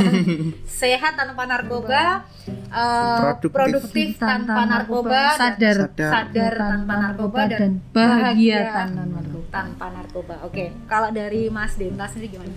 Sehat 0.85 1.17
tanpa 1.17 1.43
narkoba, 1.45 2.29
eh, 2.49 3.19
Produktif. 3.25 3.51
produktif, 3.51 4.07
tanpa 4.21 4.69
narkoba, 4.69 5.21
dan 5.35 5.57
sadar, 5.57 5.77
Sadar. 5.88 6.11
sadar 6.12 6.53
tanpa 6.55 6.95
narkoba 7.01 7.40
dan 7.49 7.73
bahagia 7.90 8.12
bahagia 8.21 8.59
tanpa 8.69 9.03
narkoba. 9.09 9.47
tanpa 9.51 9.87
narkoba. 9.90 10.35
Oke, 10.45 10.64
kalau 10.85 11.09
dari 11.09 11.49
Mas 11.49 11.75
Denta 11.75 12.05
sendiri 12.05 12.37
gimana? 12.37 12.53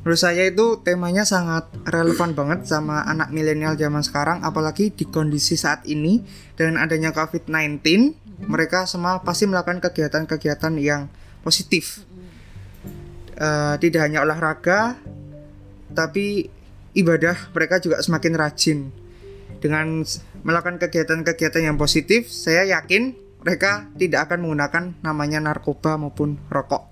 Menurut 0.00 0.16
saya 0.16 0.48
itu 0.48 0.80
temanya 0.80 1.28
sangat 1.28 1.68
relevan 1.84 2.32
banget 2.32 2.64
sama 2.64 3.04
anak 3.04 3.28
milenial 3.36 3.76
zaman 3.76 4.00
sekarang 4.00 4.40
apalagi 4.40 4.88
di 4.88 5.04
kondisi 5.04 5.60
saat 5.60 5.84
ini 5.84 6.24
dan 6.56 6.80
adanya 6.80 7.12
COVID-19 7.12 7.84
mereka 8.44 8.88
semua 8.88 9.20
pasti 9.20 9.44
melakukan 9.44 9.80
kegiatan-kegiatan 9.80 10.76
yang 10.80 11.08
positif 11.40 12.04
Eh, 13.40 13.74
tidak 13.80 14.04
hanya 14.04 14.20
olahraga 14.20 15.00
tapi 15.96 16.44
ibadah 16.92 17.32
mereka 17.56 17.80
juga 17.80 17.96
semakin 18.04 18.36
rajin 18.36 18.78
dengan 19.64 20.04
melakukan 20.44 20.76
kegiatan-kegiatan 20.76 21.64
yang 21.64 21.80
positif 21.80 22.28
saya 22.28 22.68
yakin 22.68 23.16
mereka 23.40 23.88
tidak 23.96 24.28
akan 24.28 24.44
menggunakan 24.44 24.84
namanya 25.00 25.40
narkoba 25.40 25.96
maupun 25.96 26.36
rokok 26.52 26.84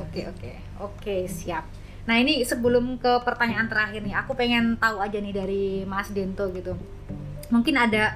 Oke 0.00 0.24
oke 0.32 0.52
oke 0.80 1.16
siap. 1.28 1.68
Nah 2.08 2.16
ini 2.16 2.40
sebelum 2.40 2.96
ke 2.96 3.20
pertanyaan 3.26 3.68
terakhir 3.68 4.00
nih, 4.00 4.14
aku 4.14 4.38
pengen 4.38 4.78
tahu 4.78 5.02
aja 5.02 5.18
nih 5.18 5.34
dari 5.34 5.64
Mas 5.82 6.14
Dento 6.14 6.46
gitu. 6.54 6.78
Mungkin 7.50 7.74
ada 7.74 8.14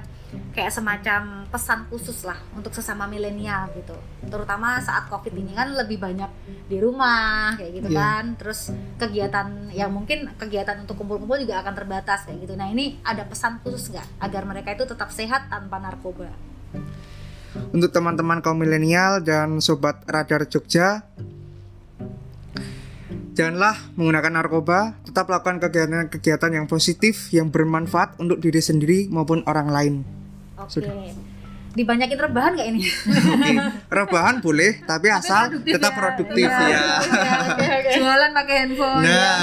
kayak 0.53 0.69
semacam 0.69 1.45
pesan 1.49 1.89
khusus 1.89 2.21
lah 2.25 2.37
untuk 2.53 2.69
sesama 2.73 3.09
milenial 3.09 3.69
gitu. 3.73 3.97
Terutama 4.29 4.77
saat 4.81 5.09
COVID 5.09 5.33
ini 5.33 5.57
kan 5.57 5.73
lebih 5.73 5.97
banyak 5.97 6.29
di 6.69 6.77
rumah 6.77 7.57
kayak 7.57 7.71
gitu 7.81 7.89
Iya. 7.89 7.97
kan. 7.97 8.23
Terus 8.37 8.69
kegiatan 9.01 9.73
yang 9.73 9.89
mungkin 9.89 10.29
kegiatan 10.37 10.77
untuk 10.85 11.01
kumpul-kumpul 11.01 11.41
juga 11.41 11.61
akan 11.65 11.73
terbatas 11.73 12.29
kayak 12.29 12.45
gitu. 12.45 12.53
Nah 12.53 12.69
ini 12.69 13.01
ada 13.01 13.25
pesan 13.25 13.61
khusus 13.65 13.89
nggak 13.89 14.21
agar 14.21 14.45
mereka 14.45 14.77
itu 14.77 14.85
tetap 14.85 15.09
sehat 15.09 15.49
tanpa 15.49 15.81
narkoba? 15.81 16.29
untuk 17.73 17.89
teman-teman 17.89 18.45
kaum 18.45 18.61
milenial 18.61 19.25
dan 19.25 19.57
sobat 19.57 20.05
radar 20.05 20.45
Jogja 20.45 21.01
janganlah 23.33 23.73
menggunakan 23.95 24.41
narkoba 24.41 24.99
tetap 25.01 25.31
lakukan 25.31 25.57
kegiatan-kegiatan 25.63 26.51
yang 26.53 26.65
positif 26.69 27.31
yang 27.33 27.49
bermanfaat 27.49 28.19
untuk 28.21 28.37
diri 28.43 28.61
sendiri 28.61 28.99
maupun 29.09 29.41
orang 29.47 29.69
lain 29.71 29.95
Oke. 30.59 30.71
Sudah. 30.75 30.91
Dibanyakin 31.69 32.17
rebahan 32.19 32.57
nggak 32.57 32.67
ini? 32.67 32.81
Oke, 32.81 33.51
rebahan 33.87 34.41
boleh 34.41 34.81
tapi 34.83 35.05
asal 35.07 35.53
produktif 35.53 35.73
tetap 35.77 35.93
ya. 35.93 35.99
produktif 36.01 36.49
Iya. 36.49 36.65
ya 36.65 36.83
Oke, 37.45 37.67
oke. 37.69 37.91
Jualan 37.93 38.31
pakai 38.33 38.55
handphone. 38.57 39.03
Nah. 39.05 39.05
ya. 39.05 39.33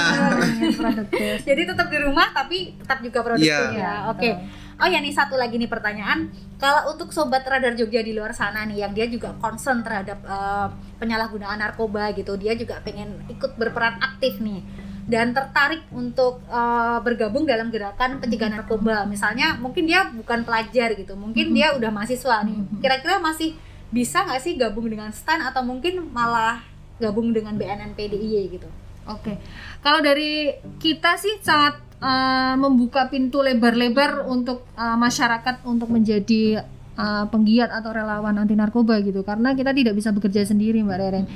produktif. 0.75 1.35
Jadi 1.45 1.63
tetap 1.65 1.87
di 1.87 1.99
rumah 2.03 2.29
tapi 2.35 2.75
tetap 2.75 2.99
juga 2.99 3.19
produktif 3.23 3.47
Iya. 3.71 3.79
ya. 3.79 3.93
Oke. 4.11 4.31
Oh 4.77 4.85
ya 4.85 4.99
nih 4.99 5.09
satu 5.09 5.39
lagi 5.39 5.57
nih 5.57 5.71
pertanyaan. 5.71 6.29
Kalau 6.59 6.93
untuk 6.93 7.09
sobat 7.09 7.47
radar 7.47 7.73
Jogja 7.73 8.03
di 8.03 8.13
luar 8.13 8.35
sana 8.35 8.67
nih 8.67 8.83
yang 8.83 8.93
dia 8.93 9.07
juga 9.07 9.33
concern 9.39 9.81
terhadap 9.81 10.19
eh, 10.21 10.67
penyalahgunaan 10.99 11.57
narkoba 11.57 12.11
gitu, 12.13 12.35
dia 12.35 12.53
juga 12.53 12.83
pengen 12.83 13.23
ikut 13.27 13.55
berperan 13.55 13.97
aktif 13.97 14.37
nih 14.39 14.61
dan 15.07 15.31
tertarik 15.31 15.87
untuk 15.95 16.43
eh, 16.51 16.99
bergabung 17.01 17.47
dalam 17.47 17.71
gerakan 17.71 18.19
pencegahan 18.19 18.59
narkoba. 18.59 19.07
Misalnya 19.07 19.55
mungkin 19.57 19.87
dia 19.87 20.11
bukan 20.11 20.43
pelajar 20.43 20.99
gitu, 20.99 21.15
mungkin 21.15 21.55
dia 21.55 21.73
udah 21.79 21.91
mahasiswa 21.95 22.43
nih. 22.43 22.59
Kira-kira 22.83 23.23
masih 23.23 23.55
bisa 23.95 24.27
nggak 24.27 24.43
sih 24.43 24.59
gabung 24.59 24.91
dengan 24.91 25.15
STAN 25.15 25.47
atau 25.47 25.63
mungkin 25.63 26.11
malah 26.11 26.59
gabung 26.99 27.31
dengan 27.31 27.55
BNNP 27.55 27.99
DIY 28.11 28.59
gitu? 28.59 28.69
Oke, 29.07 29.39
kalau 29.87 30.03
dari 30.03 30.51
kita 30.83 31.15
sih 31.15 31.39
sangat 31.39 31.79
uh, 32.03 32.59
membuka 32.59 33.07
pintu 33.07 33.39
lebar-lebar 33.39 34.27
untuk 34.27 34.67
uh, 34.75 34.99
masyarakat 34.99 35.63
untuk 35.63 35.87
menjadi 35.87 36.67
uh, 36.99 37.31
penggiat 37.31 37.71
atau 37.71 37.95
relawan 37.95 38.35
anti 38.43 38.59
narkoba 38.59 38.99
gitu, 39.07 39.23
karena 39.23 39.55
kita 39.55 39.71
tidak 39.71 39.95
bisa 39.95 40.11
bekerja 40.11 40.43
sendiri 40.43 40.83
Mbak 40.83 40.99
Reren. 40.99 41.27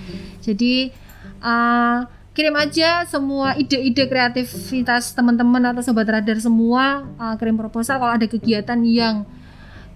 Jadi 0.43 0.91
uh, 1.47 2.03
kirim 2.31 2.55
aja 2.55 3.05
semua 3.11 3.59
ide-ide 3.59 4.07
kreativitas 4.07 5.13
teman-teman 5.13 5.75
atau 5.75 5.83
sobat 5.83 6.07
radar 6.07 6.39
semua 6.39 7.07
uh, 7.19 7.35
kirim 7.37 7.59
proposal. 7.59 7.99
Kalau 7.99 8.15
ada 8.15 8.27
kegiatan 8.31 8.79
yang 8.87 9.27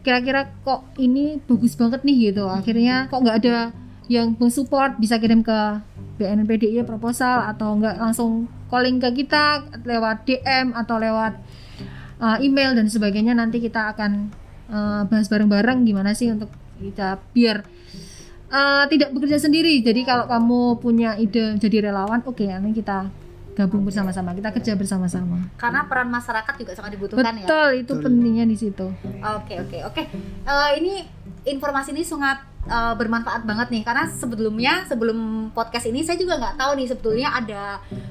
kira-kira 0.04 0.52
kok 0.66 0.84
ini 1.00 1.40
bagus 1.48 1.72
banget 1.80 2.04
nih 2.04 2.28
gitu 2.28 2.44
akhirnya 2.44 3.08
kok 3.08 3.24
nggak 3.24 3.38
ada 3.40 3.72
yang 4.04 4.36
mensupport 4.36 5.00
bisa 5.00 5.16
kirim 5.16 5.40
ke 5.40 5.80
BNPDI 6.20 6.84
proposal 6.84 7.48
atau 7.48 7.72
enggak 7.72 7.96
langsung 7.96 8.44
calling 8.68 9.00
ke 9.00 9.24
kita 9.24 9.64
lewat 9.80 10.28
DM 10.28 10.76
atau 10.76 11.00
lewat 11.00 11.40
uh, 12.20 12.36
email 12.44 12.76
dan 12.76 12.86
sebagainya. 12.92 13.32
Nanti 13.32 13.64
kita 13.64 13.96
akan 13.96 14.28
uh, 14.68 15.02
bahas 15.08 15.26
bareng-bareng 15.32 15.88
gimana 15.88 16.12
sih 16.12 16.28
untuk 16.28 16.52
kita 16.78 17.16
biar 17.32 17.64
uh, 18.54 18.84
tidak 18.86 19.10
bekerja 19.10 19.42
sendiri. 19.42 19.82
Jadi 19.82 20.06
kalau 20.06 20.30
kamu 20.30 20.78
punya 20.78 21.18
ide 21.18 21.58
jadi 21.58 21.90
relawan 21.90 22.22
oke 22.22 22.46
nanti 22.46 22.70
kita 22.78 23.10
gabung 23.54 23.86
bersama-sama 23.86 24.34
kita 24.34 24.50
kerja 24.50 24.72
bersama-sama 24.74 25.46
karena 25.54 25.86
peran 25.86 26.10
masyarakat 26.10 26.54
juga 26.58 26.72
sangat 26.74 26.98
dibutuhkan 26.98 27.34
ya. 27.38 27.46
betul 27.46 27.68
itu 27.72 27.92
Betul. 27.94 28.04
pentingnya 28.10 28.44
di 28.44 28.56
situ 28.58 28.86
Oke 29.24 29.54
oke 29.56 29.78
oke. 29.88 30.02
Eh, 30.44 30.70
ini 30.78 31.00
informasi 31.44 31.96
ini 31.96 32.04
sangat 32.04 32.44
eh, 32.64 32.94
bermanfaat 32.96 33.44
banget 33.44 33.68
nih 33.72 33.82
karena 33.84 34.04
sebelumnya 34.08 34.84
sebelum 34.84 35.48
podcast 35.52 35.88
ini 35.88 36.04
saya 36.04 36.20
juga 36.20 36.36
nggak 36.36 36.56
tahu 36.60 36.70
nih 36.76 36.86
sebetulnya 36.88 37.28
ada 37.32 37.62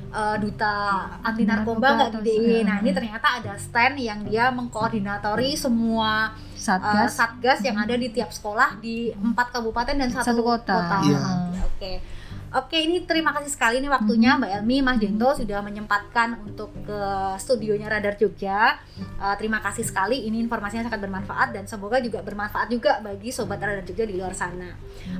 eh, 0.09 0.35
duta 0.41 0.73
anti 1.21 1.43
narkoba 1.45 1.87
nggak 1.97 2.09
di 2.21 2.33
DIY. 2.33 2.65
Nah 2.65 2.75
ini 2.81 2.91
ternyata 2.93 3.27
ada 3.41 3.53
stand 3.57 4.01
yang 4.01 4.25
dia 4.25 4.49
mengkoordinatori 4.49 5.53
semua 5.53 6.33
satgas 6.57 7.13
satgas 7.13 7.59
yang 7.61 7.77
ada 7.77 7.93
di 7.93 8.07
tiap 8.09 8.31
sekolah 8.31 8.79
di 8.79 9.11
empat 9.11 9.51
kabupaten 9.53 9.95
dan 9.99 10.09
satu, 10.09 10.25
Satu 10.31 10.41
kota. 10.41 11.03
Iya. 11.03 11.21
Oke. 11.67 11.93
Oke, 12.53 12.77
ini 12.85 13.01
terima 13.01 13.33
kasih 13.33 13.49
sekali 13.49 13.81
nih 13.81 13.89
waktunya 13.89 14.37
Mbak 14.37 14.61
Elmi, 14.61 14.85
Mas 14.85 15.01
Dento 15.01 15.25
sudah 15.33 15.65
menyempatkan 15.65 16.37
untuk 16.45 16.69
ke 16.85 17.01
studionya 17.41 17.89
Radar 17.89 18.13
Jogja. 18.13 18.77
Eh, 18.93 19.35
terima 19.41 19.57
kasih 19.57 19.81
sekali, 19.81 20.29
ini 20.29 20.37
informasinya 20.37 20.85
sangat 20.85 21.01
bermanfaat 21.01 21.49
dan 21.49 21.65
semoga 21.65 21.97
juga 21.97 22.21
bermanfaat 22.21 22.69
juga 22.69 23.01
bagi 23.01 23.33
sobat 23.33 23.57
Radar 23.57 23.81
Jogja 23.81 24.05
di 24.05 24.21
luar 24.21 24.37
sana. 24.37 24.69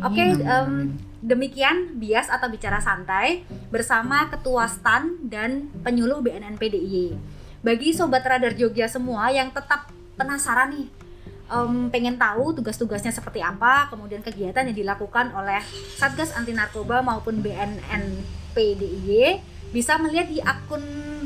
Oke, 0.05 0.21
amin. 0.45 0.93
demikian 1.25 1.97
bias 1.97 2.29
atau 2.29 2.53
bicara 2.53 2.77
santai 2.77 3.41
bersama 3.73 4.29
Ketua 4.29 4.69
STAN 4.69 5.25
dan 5.25 5.73
penyuluh 5.81 6.21
BNNP 6.21 6.61
DIY. 6.69 7.17
Bagi 7.65 7.97
sobat 7.97 8.21
Radar 8.29 8.53
Jogja 8.53 8.85
semua 8.85 9.33
yang 9.33 9.49
tetap 9.49 9.89
penasaran 10.13 10.69
nih 10.69 11.02
em, 11.51 11.91
pengen 11.91 12.15
tahu 12.15 12.56
tugas-tugasnya 12.56 13.12
seperti 13.12 13.43
apa, 13.43 13.91
kemudian 13.91 14.23
kegiatan 14.23 14.67
yang 14.67 14.77
dilakukan 14.77 15.36
oleh 15.36 15.60
Satgas 15.97 16.32
Anti 16.36 16.56
Narkoba 16.56 17.03
maupun 17.03 17.43
BNNP 17.43 18.56
DIY 18.56 19.51
bisa 19.73 19.97
melihat 19.97 20.29
di 20.29 20.38
akun 20.38 20.84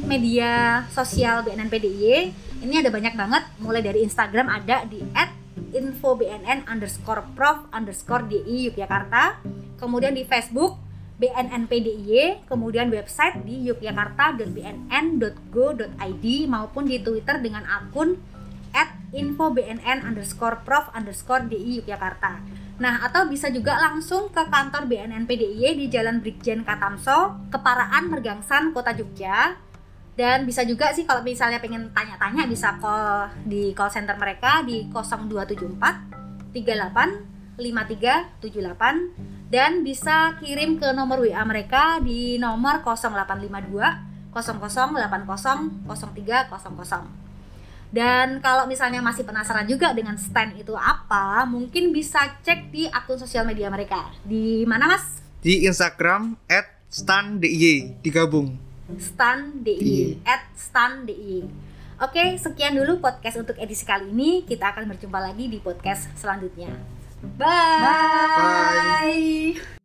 media 0.07 0.81
sosial 0.89 1.43
BNNP 1.43 1.83
DIY. 1.83 2.15
Ini 2.63 2.81
ada 2.81 2.89
banyak 2.89 3.13
banget, 3.13 3.43
mulai 3.61 3.83
dari 3.83 4.01
Instagram 4.07 4.49
ada 4.49 4.87
di 4.87 5.03
@infobnn 5.75 6.65
underscore 6.65 7.27
prof 7.35 7.67
Yogyakarta, 8.71 9.43
kemudian 9.77 10.15
di 10.15 10.23
Facebook 10.23 10.87
BNNP 11.17 11.81
DIY, 11.81 12.45
kemudian 12.45 12.93
website 12.93 13.41
di 13.41 13.65
yogyakarta.bnn.go.id 13.65 16.25
maupun 16.45 16.85
di 16.85 17.01
Twitter 17.01 17.41
dengan 17.41 17.65
akun 17.65 18.21
at 18.77 18.93
info 19.09 19.49
BNN 19.49 20.05
underscore 20.05 20.61
prof 20.61 20.93
underscore 20.93 21.49
DI 21.49 21.81
Yogyakarta. 21.81 22.45
Nah, 22.77 23.01
atau 23.01 23.25
bisa 23.25 23.49
juga 23.49 23.73
langsung 23.81 24.29
ke 24.29 24.45
kantor 24.53 24.85
BNN 24.85 25.25
PDIY 25.25 25.81
di 25.81 25.89
Jalan 25.89 26.21
Brigjen 26.21 26.61
Katamso, 26.61 27.33
Keparaan, 27.49 28.13
Mergangsan, 28.13 28.69
Kota 28.69 28.93
Jogja. 28.93 29.57
Dan 30.13 30.45
bisa 30.45 30.65
juga 30.65 30.93
sih 30.93 31.05
kalau 31.05 31.21
misalnya 31.21 31.61
pengen 31.61 31.93
tanya-tanya 31.93 32.49
bisa 32.49 32.77
call 32.81 33.29
di 33.45 33.73
call 33.73 33.93
center 33.93 34.17
mereka 34.17 34.65
di 34.65 34.89
0274 34.89 36.53
38 36.53 37.57
53 37.57 38.41
78 38.41 39.53
dan 39.53 39.85
bisa 39.85 40.37
kirim 40.41 40.81
ke 40.81 40.89
nomor 40.93 41.21
WA 41.21 41.41
mereka 41.45 42.01
di 42.01 42.41
nomor 42.41 42.81
0852 42.81 44.33
0080 44.33 45.85
0300. 45.85 47.26
Dan 47.87 48.43
kalau 48.43 48.67
misalnya 48.67 48.99
masih 48.99 49.23
penasaran 49.23 49.63
juga 49.63 49.95
dengan 49.95 50.19
stand 50.19 50.59
itu 50.59 50.75
apa, 50.75 51.47
mungkin 51.47 51.95
bisa 51.95 52.19
cek 52.43 52.71
di 52.71 52.83
akun 52.91 53.15
sosial 53.15 53.47
media 53.47 53.71
mereka. 53.71 54.11
Di 54.27 54.67
mana, 54.67 54.91
Mas? 54.91 55.27
di 55.47 55.63
Instagram 55.63 56.35
at 56.49 56.67
stan 56.91 57.39
DIY 57.39 58.01
digabung. 58.01 58.57
Stan 58.99 59.63
DIY 59.63 60.23
at. 60.27 60.43
Oke, 61.97 62.37
sekian 62.37 62.77
dulu 62.77 63.01
podcast 63.01 63.41
untuk 63.41 63.57
edisi 63.57 63.81
kali 63.81 64.13
ini. 64.13 64.45
Kita 64.45 64.69
akan 64.75 64.85
berjumpa 64.91 65.17
lagi 65.17 65.49
di 65.49 65.57
podcast 65.57 66.11
selanjutnya. 66.13 66.69
Bye. 67.39 67.81
Bye. 67.81 69.76